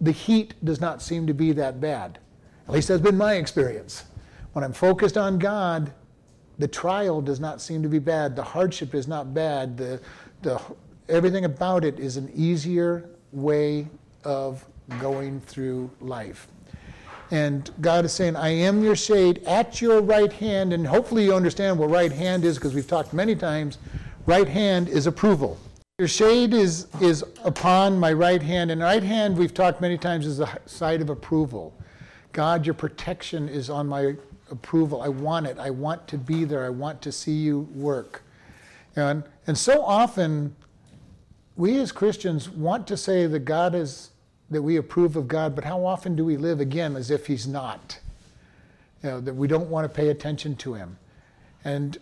[0.00, 2.18] the heat does not seem to be that bad.
[2.66, 4.04] At least that's been my experience.
[4.52, 5.92] When I'm focused on God,
[6.58, 8.34] the trial does not seem to be bad.
[8.34, 9.76] The hardship is not bad.
[9.76, 10.00] The,
[10.42, 10.60] the,
[11.08, 13.88] everything about it is an easier way
[14.24, 14.64] of
[15.00, 16.48] going through life.
[17.30, 20.72] And God is saying, I am your shade at your right hand.
[20.72, 23.78] And hopefully you understand what right hand is because we've talked many times.
[24.26, 25.56] Right hand is approval.
[25.98, 28.70] Your shade is, is upon my right hand.
[28.70, 31.74] And right hand, we've talked many times, is the side of approval.
[32.32, 34.14] God, your protection is on my
[34.50, 35.02] approval.
[35.02, 35.58] I want it.
[35.58, 36.64] I want to be there.
[36.64, 38.22] I want to see you work.
[38.96, 40.56] And, and so often,
[41.56, 44.10] we as Christians want to say that God is
[44.50, 47.46] that we approve of God, but how often do we live again as if He's
[47.46, 47.98] not?
[49.02, 50.98] You know, that we don't want to pay attention to Him.
[51.64, 51.96] And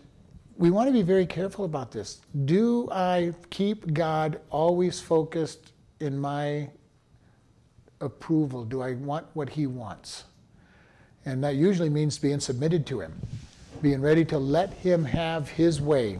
[0.57, 2.21] we want to be very careful about this.
[2.45, 6.69] Do I keep God always focused in my
[8.01, 8.65] approval?
[8.65, 10.25] Do I want what He wants?
[11.25, 13.13] And that usually means being submitted to Him,
[13.81, 16.19] being ready to let Him have His way.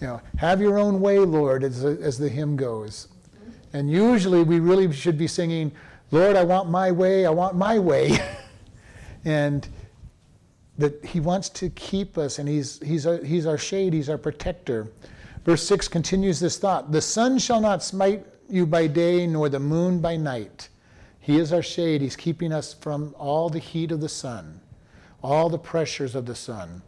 [0.00, 3.08] You know, have your own way, Lord, as, the, as the hymn goes.
[3.76, 5.70] And usually we really should be singing,
[6.10, 8.16] Lord, I want my way, I want my way.
[9.26, 9.68] and
[10.78, 14.16] that he wants to keep us, and he's, he's, our, he's our shade, he's our
[14.16, 14.90] protector.
[15.44, 19.60] Verse 6 continues this thought The sun shall not smite you by day, nor the
[19.60, 20.70] moon by night.
[21.20, 24.58] He is our shade, he's keeping us from all the heat of the sun,
[25.22, 26.80] all the pressures of the sun.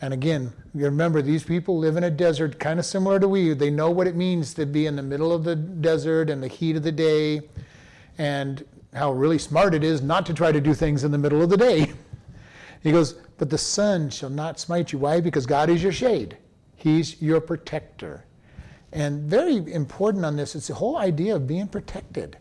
[0.00, 3.52] And again, you remember these people live in a desert kind of similar to we.
[3.52, 6.48] They know what it means to be in the middle of the desert and the
[6.48, 7.40] heat of the day,
[8.16, 11.42] and how really smart it is not to try to do things in the middle
[11.42, 11.92] of the day.
[12.82, 15.00] he goes, But the sun shall not smite you.
[15.00, 15.20] Why?
[15.20, 16.36] Because God is your shade,
[16.76, 18.24] He's your protector.
[18.92, 22.38] And very important on this, it's the whole idea of being protected.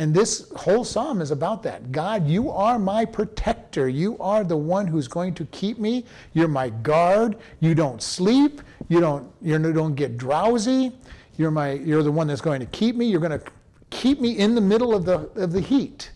[0.00, 1.90] And this whole psalm is about that.
[1.90, 3.88] God, you are my protector.
[3.88, 6.04] You are the one who's going to keep me.
[6.34, 7.36] You're my guard.
[7.58, 8.62] You don't sleep.
[8.88, 10.92] You don't, you don't get drowsy.
[11.36, 13.06] You're, my, you're the one that's going to keep me.
[13.06, 13.42] You're going to
[13.90, 16.12] keep me in the middle of the, of the heat.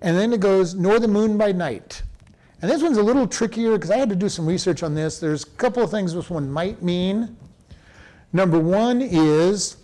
[0.00, 2.02] And then it goes, nor the moon by night.
[2.62, 5.20] And this one's a little trickier because I had to do some research on this.
[5.20, 7.36] There's a couple of things this one might mean.
[8.32, 9.76] Number one is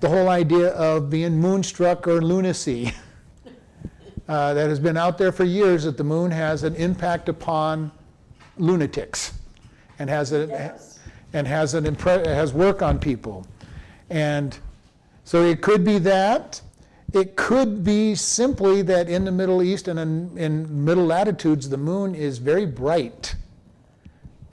[0.00, 2.92] the whole idea of being moonstruck or lunacy.
[4.28, 7.90] Uh, that has been out there for years that the moon has an impact upon
[8.58, 9.32] lunatics
[9.98, 11.00] and has a, Yes.
[11.32, 13.44] and has an impre- has work on people.
[14.08, 14.56] And
[15.24, 16.60] so it could be that.
[17.12, 21.76] It could be simply that in the Middle East and in, in middle latitudes, the
[21.76, 23.34] moon is very bright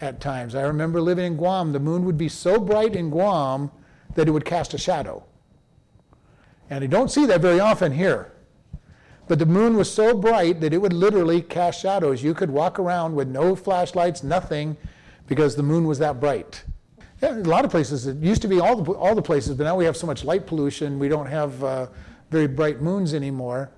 [0.02, 0.56] at times.
[0.56, 3.70] I remember living in Guam, the moon would be so bright in Guam
[4.16, 5.24] that it would cast a shadow.
[6.70, 8.32] And you don't see that very often here.
[9.28, 12.24] But the moon was so bright that it would literally cast shadows.
[12.24, 14.78] You could walk around with no flashlights, nothing,
[15.28, 16.64] because the moon was that bright.
[17.22, 18.08] Yeah, a lot of places.
[18.08, 20.24] It used to be all the all the places, but now we have so much
[20.24, 21.00] light pollution.
[21.00, 21.88] We don't have uh,
[22.30, 23.72] very bright moons anymore.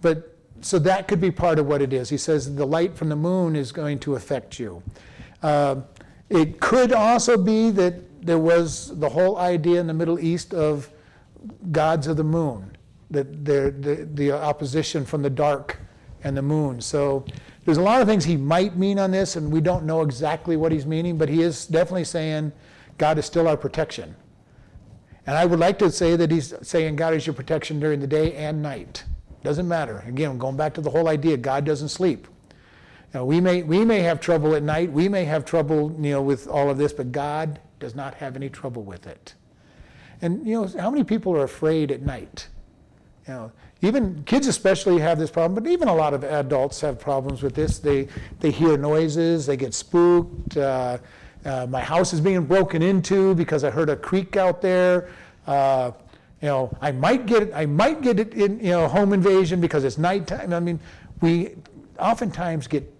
[0.00, 2.08] But so that could be part of what it is.
[2.08, 4.82] He says the light from the moon is going to affect you.
[5.42, 5.82] Uh,
[6.28, 10.90] it could also be that there was the whole idea in the Middle East of
[11.72, 12.76] gods of the moon,
[13.10, 15.78] that the, the opposition from the dark
[16.22, 16.80] and the moon.
[16.80, 17.24] So
[17.64, 20.56] there's a lot of things he might mean on this, and we don't know exactly
[20.56, 22.52] what he's meaning, but he is definitely saying
[22.98, 24.14] God is still our protection.
[25.26, 28.06] And I would like to say that he's saying God is your protection during the
[28.06, 29.04] day and night.
[29.42, 30.02] Doesn't matter.
[30.06, 32.26] Again, going back to the whole idea, God doesn't sleep.
[33.14, 34.92] Now, we may we may have trouble at night.
[34.92, 38.36] We may have trouble, you know, with all of this, but God does not have
[38.36, 39.34] any trouble with it.
[40.22, 42.48] And you know, how many people are afraid at night?
[43.26, 43.52] You know,
[43.82, 47.54] even kids especially have this problem, but even a lot of adults have problems with
[47.54, 47.78] this.
[47.78, 48.08] They
[48.40, 50.56] they hear noises, they get spooked.
[50.56, 50.98] Uh,
[51.44, 55.08] uh, my house is being broken into because I heard a creak out there.
[55.46, 55.92] Uh,
[56.42, 59.84] you know, I might get I might get it in you know home invasion because
[59.84, 60.52] it's nighttime.
[60.52, 60.80] I mean,
[61.20, 61.56] we
[61.98, 62.92] oftentimes get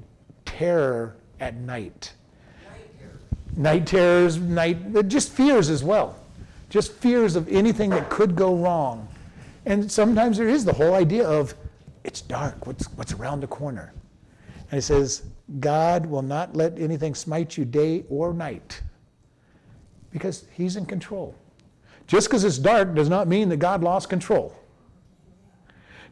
[0.44, 2.12] terror at night.
[3.56, 6.19] Night terrors, night just fears as well.
[6.70, 9.06] Just fears of anything that could go wrong.
[9.66, 11.54] And sometimes there is the whole idea of
[12.04, 13.92] it's dark, what's what's around the corner?
[14.70, 15.24] And he says,
[15.58, 18.80] God will not let anything smite you day or night.
[20.12, 21.34] Because he's in control.
[22.06, 24.56] Just because it's dark does not mean that God lost control.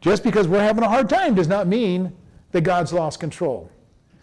[0.01, 2.15] Just because we're having a hard time does not mean
[2.51, 3.69] that God's lost control.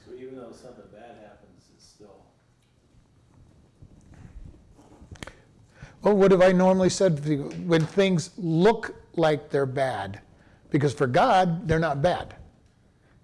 [0.07, 2.25] So even though something bad happens, it's still,
[6.07, 7.19] Well, what have I normally said
[7.67, 10.21] when things look like they're bad?
[10.71, 12.37] Because for God, they're not bad.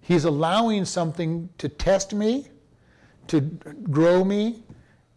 [0.01, 2.49] He's allowing something to test me,
[3.29, 4.65] to grow me,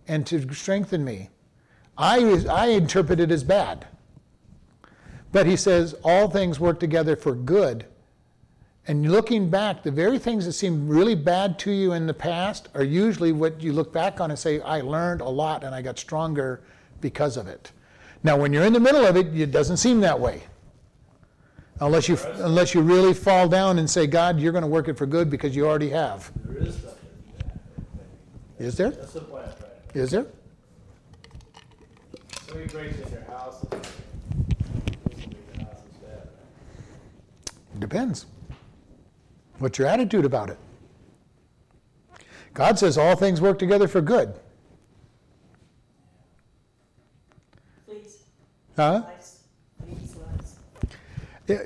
[0.07, 1.31] and to strengthen me.
[1.97, 3.87] I, I interpret it as bad.
[5.31, 7.87] But he says all things work together for good.
[8.85, 12.69] And looking back, the very things that seem really bad to you in the past
[12.75, 15.81] are usually what you look back on and say, I learned a lot and I
[15.81, 16.61] got stronger
[17.01, 17.71] because of it.
[18.23, 20.43] Now, when you're in the middle of it, it doesn't seem that way.
[21.79, 24.97] Unless you, unless you really fall down and say, God, you're going to work it
[24.97, 26.31] for good because you already have.
[26.45, 26.93] there is stuff.
[28.57, 28.91] Is there?
[28.91, 29.95] That's the point I'm to make.
[29.95, 30.25] Is there?
[32.47, 37.79] Somebody breaks in your house and somebody in your house is.
[37.79, 38.25] Depends.
[39.59, 40.57] What's your attitude about it?
[42.53, 44.33] God says all things work together for good.
[48.75, 49.03] Huh?
[49.05, 49.43] lights,
[49.79, 50.55] please, lights.
[51.47, 51.63] Yeah,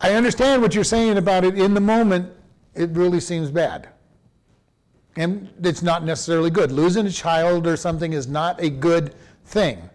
[0.00, 1.58] I understand what you're saying about it.
[1.58, 2.32] In the moment,
[2.74, 3.88] it really seems bad.
[5.16, 6.72] And it's not necessarily good.
[6.72, 9.90] Losing a child or something is not a good thing.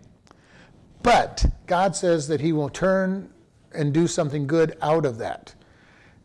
[1.01, 3.29] But God says that He will turn
[3.73, 5.55] and do something good out of that.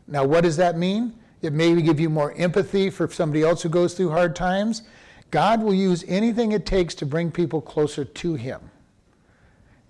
[0.07, 1.15] Now, what does that mean?
[1.41, 4.83] It may give you more empathy for somebody else who goes through hard times.
[5.31, 8.61] God will use anything it takes to bring people closer to Him.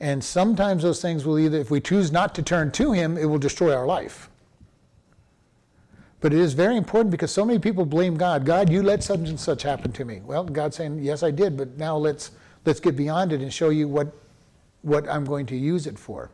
[0.04, 3.24] And sometimes those things will either, if we choose not to turn to Him, it
[3.24, 4.30] will destroy our life.
[6.20, 8.46] But it is very important because so many people blame God.
[8.46, 10.20] God, you let such and such happen to me.
[10.20, 12.32] Well, God's saying, yes, I did, but now let's
[12.66, 14.13] let's get beyond it and show you what
[14.82, 16.30] what I'm going to use it for,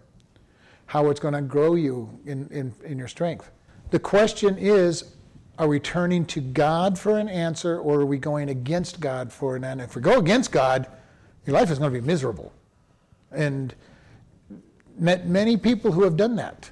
[0.87, 3.51] how it's going to grow you in, in, in your strength.
[3.91, 5.13] The question is,
[5.59, 9.55] are we turning to God for an answer or are we going against God for
[9.55, 9.83] an answer?
[9.83, 10.87] If we go against God,
[11.45, 12.51] your life is going to be miserable.
[13.31, 13.73] And
[14.97, 16.71] met many people who have done that.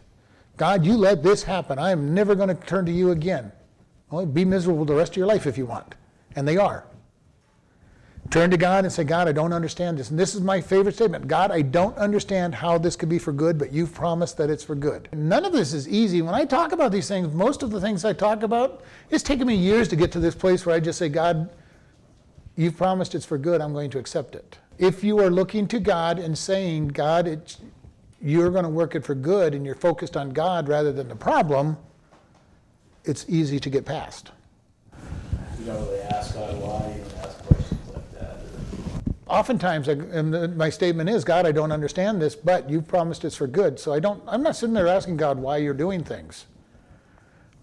[0.58, 1.78] God, you let this happen.
[1.78, 3.52] I am never going to turn to you again.
[4.10, 5.96] Well, be miserable the rest of your life if you want.
[6.36, 6.86] And they are.
[8.30, 10.10] Turn to God and say, God, I don't understand this.
[10.10, 13.32] And this is my favorite statement God, I don't understand how this could be for
[13.32, 15.08] good, but you've promised that it's for good.
[15.13, 16.22] None of this is easy.
[16.22, 19.48] When I talk about these things, most of the things I talk about, it's taken
[19.48, 21.50] me years to get to this place where I just say, God,
[22.58, 23.62] you've promised it's for good.
[23.62, 24.58] I'm going to accept it.
[24.78, 27.58] If you are looking to God and saying, God, it's,
[28.21, 31.15] you're going to work it for good and you're focused on God rather than the
[31.15, 31.78] problem,
[33.04, 34.32] it's easy to get past.
[35.60, 38.38] You don't really ask God why, you don't ask questions like that.
[39.28, 43.25] Oftentimes, I, and the- my statement is, God, I don't understand this, but you've promised
[43.25, 43.80] it's for good.
[43.80, 46.46] So I don't, I'm not sitting there asking God why you're doing things.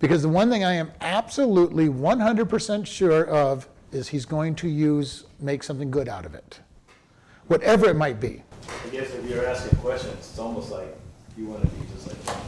[0.00, 5.24] Because the one thing I am absolutely 100% sure of is He's going to use,
[5.40, 6.58] make something good out of it.
[7.48, 8.42] Whatever it might be.
[8.84, 10.96] I guess if you're asking questions, it's almost like
[11.36, 12.38] you want to be just like, God.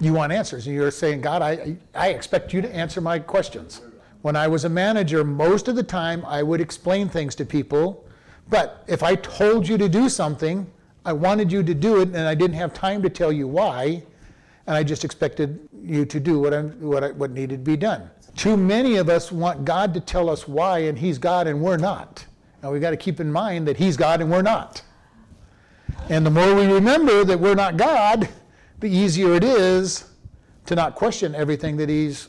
[0.00, 0.66] you want answers.
[0.66, 3.80] And you're saying, God, I, I expect you to answer my questions.
[4.22, 8.04] When I was a manager, most of the time I would explain things to people,
[8.48, 10.66] But if I told you to do something,
[11.04, 14.02] I wanted you to do it, and I didn't have time to tell you why,
[14.66, 18.10] and I just expected you to do what, what, I, what needed to be done.
[18.36, 21.76] Too many of us want God to tell us why, and He's God and we're
[21.76, 22.26] not.
[22.62, 24.82] Now we've got to keep in mind that He's God and we're not.
[26.08, 28.28] And the more we remember that we're not God,
[28.78, 30.08] the easier it is
[30.66, 32.28] to not question everything that He's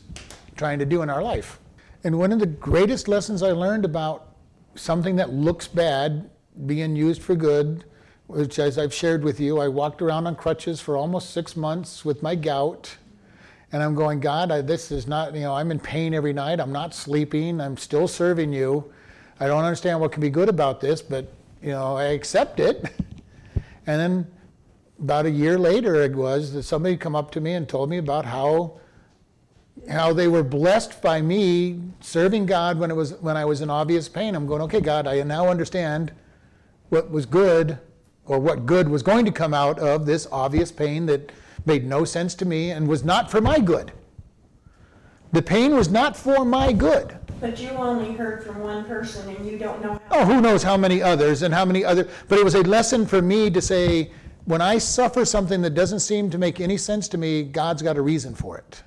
[0.55, 1.59] trying to do in our life.
[2.03, 4.35] And one of the greatest lessons I learned about
[4.75, 6.29] something that looks bad
[6.65, 7.85] being used for good,
[8.27, 12.03] which, as I've shared with you, I walked around on crutches for almost six months
[12.03, 12.97] with my gout.
[13.71, 16.59] And I'm going, God, I, this is not, you know, I'm in pain every night.
[16.59, 17.61] I'm not sleeping.
[17.61, 18.91] I'm still serving you.
[19.39, 21.31] I don't understand what can be good about this, but,
[21.61, 22.91] you know, I accept it.
[23.85, 24.27] And then
[24.97, 27.97] about a year later, it was that somebody come up to me and told me
[27.97, 28.79] about how
[29.89, 33.69] how they were blessed by me serving God when it was when I was in
[33.69, 34.35] obvious pain.
[34.35, 36.13] I'm going, okay, God, I now understand
[36.89, 37.79] what was good
[38.25, 41.31] or what good was going to come out of this obvious pain that
[41.65, 43.91] made no sense to me and was not for my good.
[45.33, 47.17] The pain was not for my good.
[47.41, 49.99] But you only heard from one person and you don't know how.
[50.11, 53.05] Oh, who knows how many others and how many other, but it was a lesson
[53.05, 54.11] for me to say,
[54.45, 57.97] when I suffer something that doesn't seem to make any sense to me, God's got
[57.97, 58.83] a reason for it.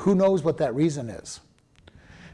[0.00, 1.40] Who knows what that reason is?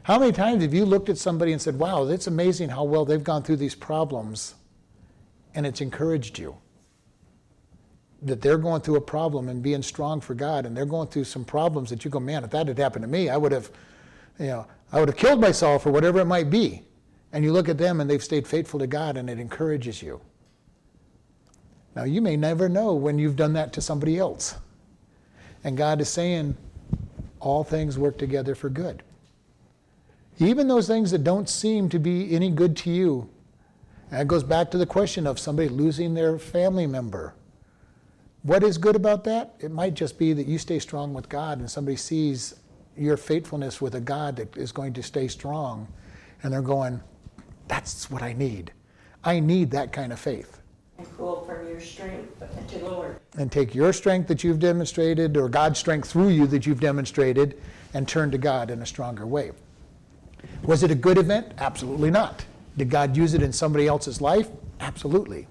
[0.03, 3.03] How many times have you looked at somebody and said, wow, it's amazing how well
[3.03, 4.53] they've gone through these problems,
[5.55, 6.55] and it's encouraged you?
[8.23, 11.25] That they're going through a problem and being strong for God, and they're going through
[11.25, 13.69] some problems that you go, man, if that had happened to me, I would have,
[14.39, 16.81] you know, I would have killed myself or whatever it might be.
[17.31, 20.19] And you look at them and they've stayed faithful to God, and it encourages you.
[21.95, 24.55] Now, you may never know when you've done that to somebody else.
[25.63, 26.55] And God is saying,
[27.39, 29.03] all things work together for good.
[30.39, 33.29] Even those things that don't seem to be any good to you.
[34.09, 37.33] And that goes back to the question of somebody losing their family member.
[38.47, 39.55] What is good about that?
[39.59, 42.55] It might just be that you stay strong with God and somebody sees
[42.95, 45.85] your faithfulness with a God that is going to stay strong.
[46.41, 47.01] And they're going,
[47.67, 48.71] that's what I need.
[49.21, 50.61] I need that kind of faith.
[50.97, 53.19] And pull from your strength to the Lord.
[53.37, 57.61] And take your strength that you've demonstrated, or God's strength through you that you've demonstrated,
[57.93, 59.51] and turn to God in a stronger way.
[60.63, 61.51] Was it a good event?
[61.57, 62.45] Absolutely not.
[62.77, 64.47] Did God use it in somebody else's life?
[64.79, 65.47] Absolutely.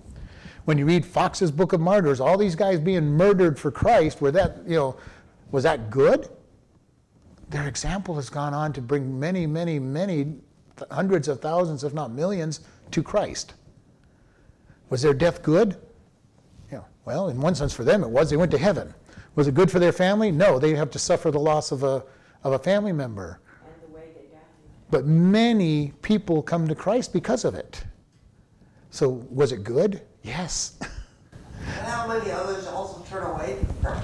[0.67, 4.33] When you read Fox's Book of Martyrs, all these guys being murdered for Christ, were
[4.33, 4.97] that, you know,
[5.53, 6.29] was that good?
[7.51, 10.35] Their example has gone on to bring many, many, many
[10.91, 13.55] hundreds of thousands, if not millions, to Christ.
[14.91, 15.77] Was their death good?
[16.73, 18.29] Yeah, well, in one sense for them it was.
[18.29, 18.93] They went to heaven.
[19.37, 20.33] Was it good for their family?
[20.33, 22.03] No, they have to suffer the loss of a,
[22.43, 23.39] of a family member.
[23.65, 24.41] And the way they died.
[24.91, 27.85] But many people come to Christ because of it.
[28.91, 30.03] So was it good?
[30.27, 30.77] Yes.
[30.81, 34.03] And how many others also turn away from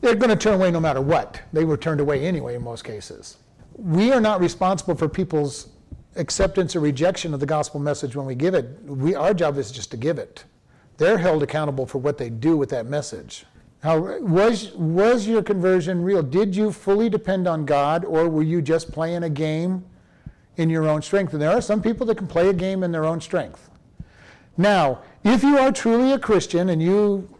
[0.00, 1.40] They're going to turn away no matter what.
[1.52, 3.36] They were turned away anyway in most cases.
[3.76, 5.68] We are not responsible for people's
[6.14, 8.66] acceptance or rejection of the gospel message when we give it.
[8.84, 10.44] We, our job is just to give it.
[10.98, 13.44] They're held accountable for what they do with that message.
[13.82, 16.22] Now, was, was your conversion real?
[16.22, 19.84] Did you fully depend on God, or were you just playing a game
[20.56, 21.32] in your own strength?
[21.32, 23.67] And there are some people that can play a game in their own strength.
[24.58, 27.34] Now, if you are truly a Christian and you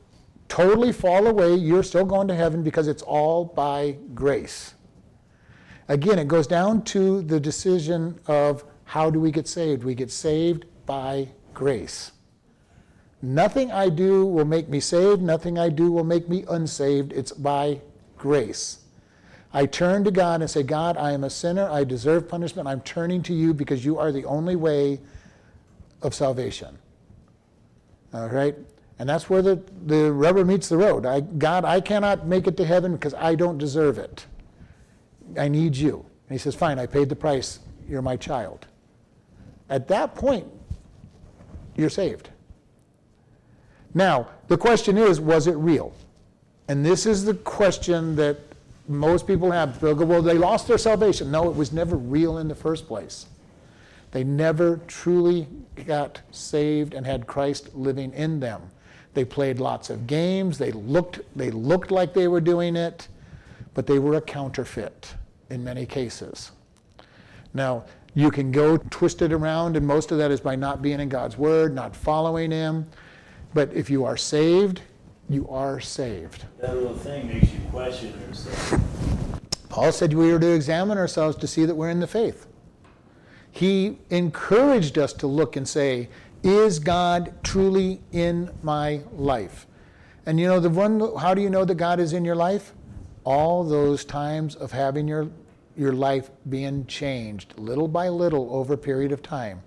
[0.48, 4.74] totally fall away, you're still going to heaven because it's all by grace.
[5.88, 9.82] Again, it goes down to the decision of how do we get saved?
[9.82, 12.12] We get saved by grace.
[13.20, 17.12] Nothing I do will make me saved, nothing I do will make me unsaved.
[17.12, 17.80] It's by
[18.16, 18.84] grace.
[19.52, 21.68] I turn to God and say, God, I am a sinner.
[21.68, 22.68] I deserve punishment.
[22.68, 25.00] I'm turning to you because you are the only way
[26.00, 26.78] of salvation.
[28.12, 28.56] All right?
[28.98, 31.06] And that's where the, the rubber meets the road.
[31.06, 34.26] I, God, I cannot make it to heaven because I don't deserve it.
[35.38, 36.04] I need you.
[36.28, 37.60] And he says, Fine, I paid the price.
[37.88, 38.66] You're my child.
[39.70, 40.46] At that point,
[41.76, 42.30] you're saved.
[43.94, 45.94] Now, the question is, was it real?
[46.68, 48.38] And this is the question that
[48.88, 49.80] most people have.
[49.80, 51.30] They'll go, well, they lost their salvation.
[51.30, 53.26] No, it was never real in the first place.
[54.10, 55.46] They never truly
[55.86, 58.62] got saved and had Christ living in them.
[59.14, 60.58] They played lots of games.
[60.58, 63.08] They looked, they looked like they were doing it,
[63.74, 65.14] but they were a counterfeit
[65.50, 66.52] in many cases.
[67.54, 67.84] Now,
[68.14, 71.08] you can go twist it around, and most of that is by not being in
[71.08, 72.86] God's Word, not following Him.
[73.54, 74.82] But if you are saved,
[75.28, 76.44] you are saved.
[76.60, 78.80] That little thing makes you question yourself.
[79.68, 82.47] Paul said we are to examine ourselves to see that we're in the faith.
[83.58, 86.08] He encouraged us to look and say,
[86.44, 89.66] Is God truly in my life?
[90.26, 92.72] And you know, the one, how do you know that God is in your life?
[93.24, 95.28] All those times of having your,
[95.76, 99.60] your life being changed little by little over a period of time.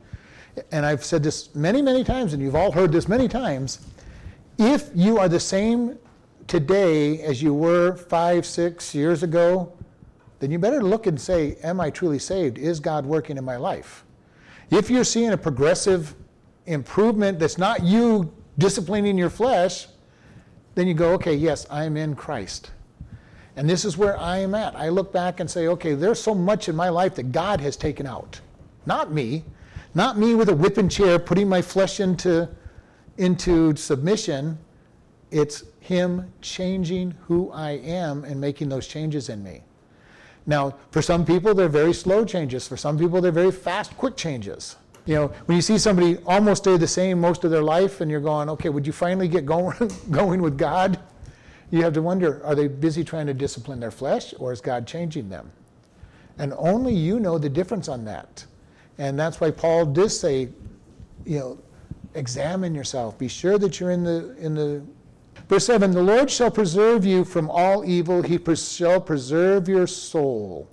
[0.71, 3.85] And I've said this many, many times, and you've all heard this many times.
[4.57, 5.99] If you are the same
[6.47, 9.73] today as you were five, six years ago,
[10.41, 12.57] then you better look and say, Am I truly saved?
[12.57, 14.03] Is God working in my life?
[14.71, 16.15] If you're seeing a progressive
[16.65, 19.87] improvement that's not you disciplining your flesh,
[20.73, 22.71] then you go, Okay, yes, I'm in Christ.
[23.55, 24.75] And this is where I am at.
[24.75, 27.77] I look back and say, Okay, there's so much in my life that God has
[27.77, 28.41] taken out.
[28.87, 29.45] Not me.
[29.93, 32.49] Not me with a whipping chair putting my flesh into,
[33.17, 34.57] into submission.
[35.29, 39.65] It's Him changing who I am and making those changes in me.
[40.45, 42.67] Now, for some people, they're very slow changes.
[42.67, 44.75] For some people, they're very fast, quick changes.
[45.05, 48.11] You know, when you see somebody almost stay the same most of their life and
[48.11, 49.75] you're going, okay, would you finally get going,
[50.11, 50.99] going with God?
[51.71, 54.85] You have to wonder, are they busy trying to discipline their flesh or is God
[54.85, 55.51] changing them?
[56.37, 58.45] And only you know the difference on that.
[58.97, 60.49] And that's why Paul does say,
[61.25, 61.59] you know,
[62.13, 63.17] examine yourself.
[63.17, 64.83] Be sure that you're in the in the
[65.47, 69.88] Verse 7 The Lord shall preserve you from all evil, he pres- shall preserve your
[69.88, 70.67] soul.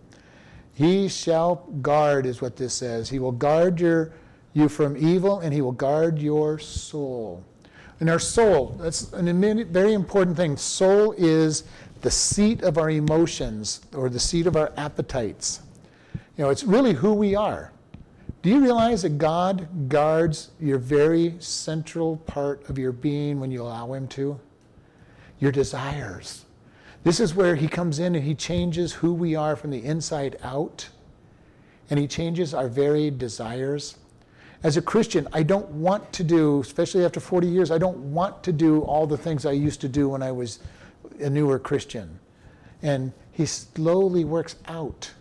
[0.74, 3.10] He shall guard, is what this says.
[3.10, 4.12] He will guard your,
[4.52, 7.44] you from evil, and he will guard your soul.
[7.98, 10.56] And our soul, that's a very important thing.
[10.56, 11.64] Soul is
[12.00, 15.62] the seat of our emotions or the seat of our appetites.
[16.36, 17.72] You know, it's really who we are.
[18.42, 23.62] Do you realize that God guards your very central part of your being when you
[23.62, 24.38] allow Him to?
[25.40, 26.44] Your desires.
[27.04, 30.36] This is where He comes in and He changes who we are from the inside
[30.42, 30.88] out,
[31.90, 33.96] and He changes our very desires.
[34.62, 38.42] As a Christian, I don't want to do, especially after 40 years, I don't want
[38.42, 40.58] to do all the things I used to do when I was
[41.20, 42.18] a newer Christian.
[42.82, 45.12] And He slowly works out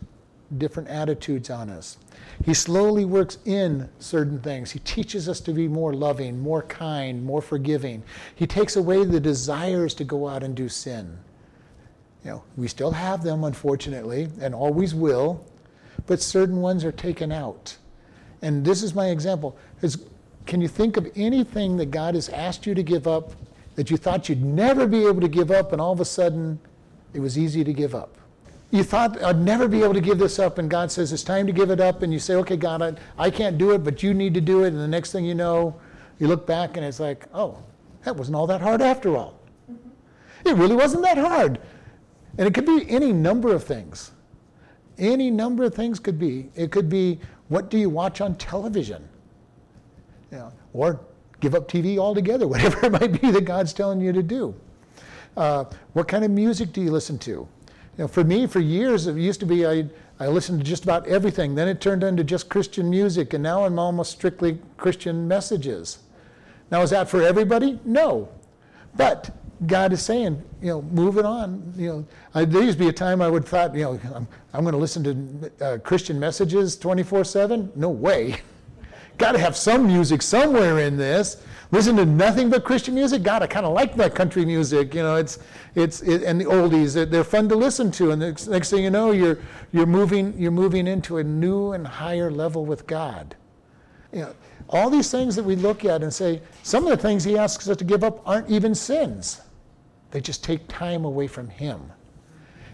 [0.58, 1.98] different attitudes on us.
[2.46, 4.72] He slowly works in certain things.
[4.72, 8.04] He teaches us to be more loving, more kind, more forgiving.
[8.36, 11.18] He takes away the desires to go out and do sin.
[12.24, 15.46] You know, we still have them, unfortunately, and always will,
[16.06, 17.78] but certain ones are taken out.
[18.42, 19.58] And this is my example.
[19.82, 20.04] Is,
[20.46, 23.32] can you think of anything that God has asked you to give up
[23.76, 26.60] that you thought you'd never be able to give up, and all of a sudden
[27.14, 28.18] it was easy to give up?
[28.72, 31.48] You thought I'd never be able to give this up, and God says it's time
[31.48, 34.04] to give it up, and you say, okay, God, I, I can't do it, but
[34.04, 34.68] you need to do it.
[34.68, 35.80] And the next thing you know,
[36.20, 37.64] you look back and it's like, oh,
[38.04, 39.40] that wasn't all that hard after all.
[39.72, 40.48] Mm-hmm.
[40.48, 41.60] It really wasn't that hard.
[42.38, 44.12] And it could be any number of things.
[44.98, 46.50] Any number of things could be.
[46.56, 49.08] It could be, what do you watch on television?
[50.32, 51.00] You know, or
[51.40, 54.56] give up TV altogether, whatever it might be that God's telling you to do.
[55.36, 57.48] Uh, what kind of music do you listen to?
[57.98, 59.86] Know, for me, for years, it used to be I,
[60.20, 61.56] I listened to just about everything.
[61.56, 66.00] Then it turned into just Christian music, and now I'm almost strictly Christian messages.
[66.70, 67.80] Now, is that for everybody?
[67.86, 68.30] No.
[68.96, 69.36] But
[69.66, 71.74] God is saying, you know, move it on.
[71.76, 74.28] You know, I, there used to be a time I would thought, you know, I'm,
[74.54, 77.76] I'm going to listen to uh, Christian messages 24/7.
[77.76, 78.38] No way.
[79.18, 81.38] Got to have some music somewhere in this
[81.72, 83.24] listen to nothing but Christian music.
[83.24, 84.94] God, I kind of like that country music.
[84.94, 85.40] You know, it's
[85.76, 87.10] it's it, and the oldies.
[87.10, 88.12] They're fun to listen to.
[88.12, 89.40] And the next, thing you know, you're
[89.72, 93.36] you're moving you're moving into a new and higher level with God.
[94.14, 94.36] You know,
[94.70, 97.68] all these things that we look at and say, some of the things He asks
[97.70, 99.42] us to give up aren't even sins.
[100.12, 101.92] They just take time away from Him.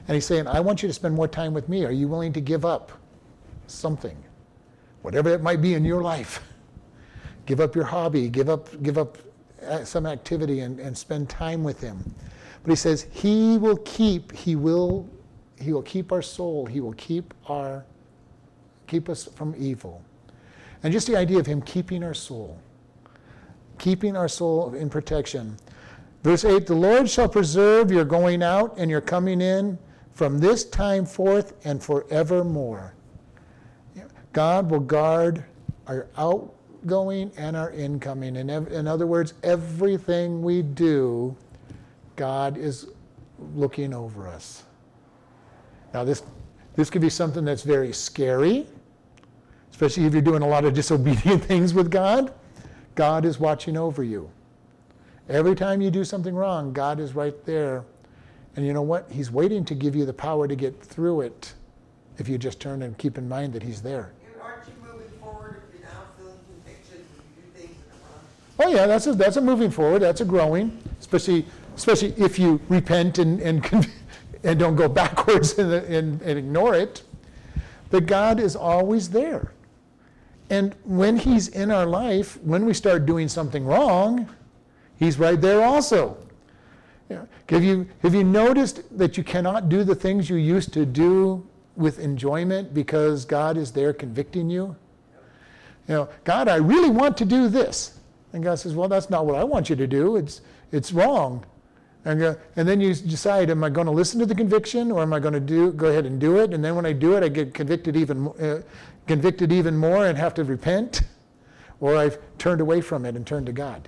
[0.08, 1.86] And He's saying, I want you to spend more time with me.
[1.86, 2.91] Are you willing to give up
[3.68, 4.18] something,
[5.04, 6.41] whatever it might be in your life?
[7.45, 9.18] Give up your hobby, give up, give up
[9.66, 12.16] uh, some activity and, and spend time with him.
[12.64, 15.08] But he says, He will keep, He will,
[15.60, 17.86] He will keep our soul, He will keep our
[18.88, 20.04] keep us from evil.
[20.84, 22.60] And just the idea of him keeping our soul,
[23.80, 25.58] keeping our soul in protection.
[26.24, 29.78] Verse 8 The Lord shall preserve your going out and your coming in
[30.12, 32.93] from this time forth and forevermore.
[34.34, 35.43] God will guard
[35.88, 38.36] our outgoing and our incoming.
[38.36, 41.36] In, in other words, everything we do,
[42.15, 42.88] God is
[43.55, 44.63] looking over us.
[45.93, 46.23] Now, this,
[46.75, 48.65] this could be something that's very scary,
[49.71, 52.34] especially if you're doing a lot of disobedient things with God.
[52.95, 54.29] God is watching over you.
[55.29, 57.86] Every time you do something wrong, God is right there.
[58.55, 59.09] And you know what?
[59.09, 61.53] He's waiting to give you the power to get through it
[62.17, 64.11] if you just turn and keep in mind that He's there.
[64.41, 65.09] Aren't you moving
[68.60, 70.01] Oh yeah, that's a, that's a moving forward.
[70.01, 71.45] That's a growing, especially
[71.76, 73.89] especially if you repent and and,
[74.43, 77.04] and don't go backwards and, and, and ignore it.
[77.89, 79.51] But God is always there,
[80.49, 84.30] and when He's in our life, when we start doing something wrong,
[84.97, 86.18] He's right there also.
[87.49, 91.45] Have you have you noticed that you cannot do the things you used to do
[91.76, 94.76] with enjoyment because God is there convicting you?
[95.88, 97.99] You know, God, I really want to do this.
[98.34, 100.17] And God says, Well, that's not what I want you to do.
[100.17, 101.45] It's, it's wrong.
[102.05, 105.03] And, go, and then you decide, Am I going to listen to the conviction or
[105.03, 106.53] am I going to do, go ahead and do it?
[106.53, 108.61] And then when I do it, I get convicted even, uh,
[109.07, 111.03] convicted even more and have to repent.
[111.79, 113.88] Or I've turned away from it and turned to God.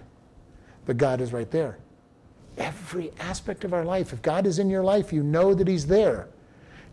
[0.85, 1.79] But God is right there.
[2.57, 5.87] Every aspect of our life, if God is in your life, you know that He's
[5.87, 6.27] there.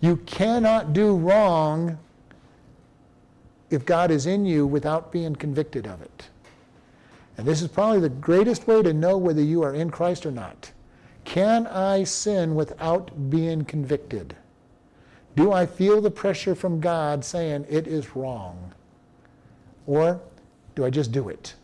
[0.00, 1.98] You cannot do wrong
[3.70, 6.28] if God is in you without being convicted of it.
[7.37, 10.30] And this is probably the greatest way to know whether you are in Christ or
[10.30, 10.70] not.
[11.24, 14.37] Can I sin without being convicted?
[15.35, 18.72] Do I feel the pressure from God saying it is wrong?
[19.87, 20.20] Or
[20.74, 21.55] do I just do it?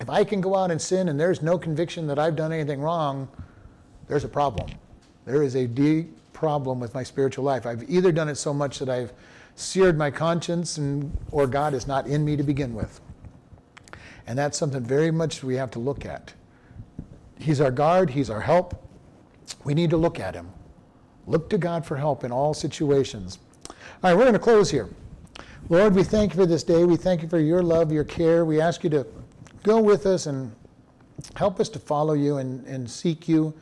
[0.00, 2.80] If I can go out and sin and there's no conviction that I've done anything
[2.80, 3.28] wrong,
[4.08, 4.70] there's a problem.
[5.26, 7.66] There is a deep problem with my spiritual life.
[7.66, 9.12] I've either done it so much that I've
[9.56, 13.00] seared my conscience and or God is not in me to begin with.
[14.30, 16.32] And that's something very much we have to look at.
[17.40, 18.80] He's our guard, he's our help.
[19.64, 20.52] We need to look at him.
[21.26, 23.40] Look to God for help in all situations.
[23.68, 23.74] All
[24.04, 24.88] right, we're going to close here.
[25.68, 26.84] Lord, we thank you for this day.
[26.84, 28.44] We thank you for your love, your care.
[28.44, 29.04] We ask you to
[29.64, 30.54] go with us and
[31.34, 33.52] help us to follow you and, and seek you.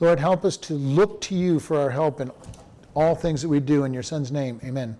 [0.00, 2.30] Lord, help us to look to you for our help in
[2.92, 3.84] all things that we do.
[3.84, 4.98] In your Son's name, amen.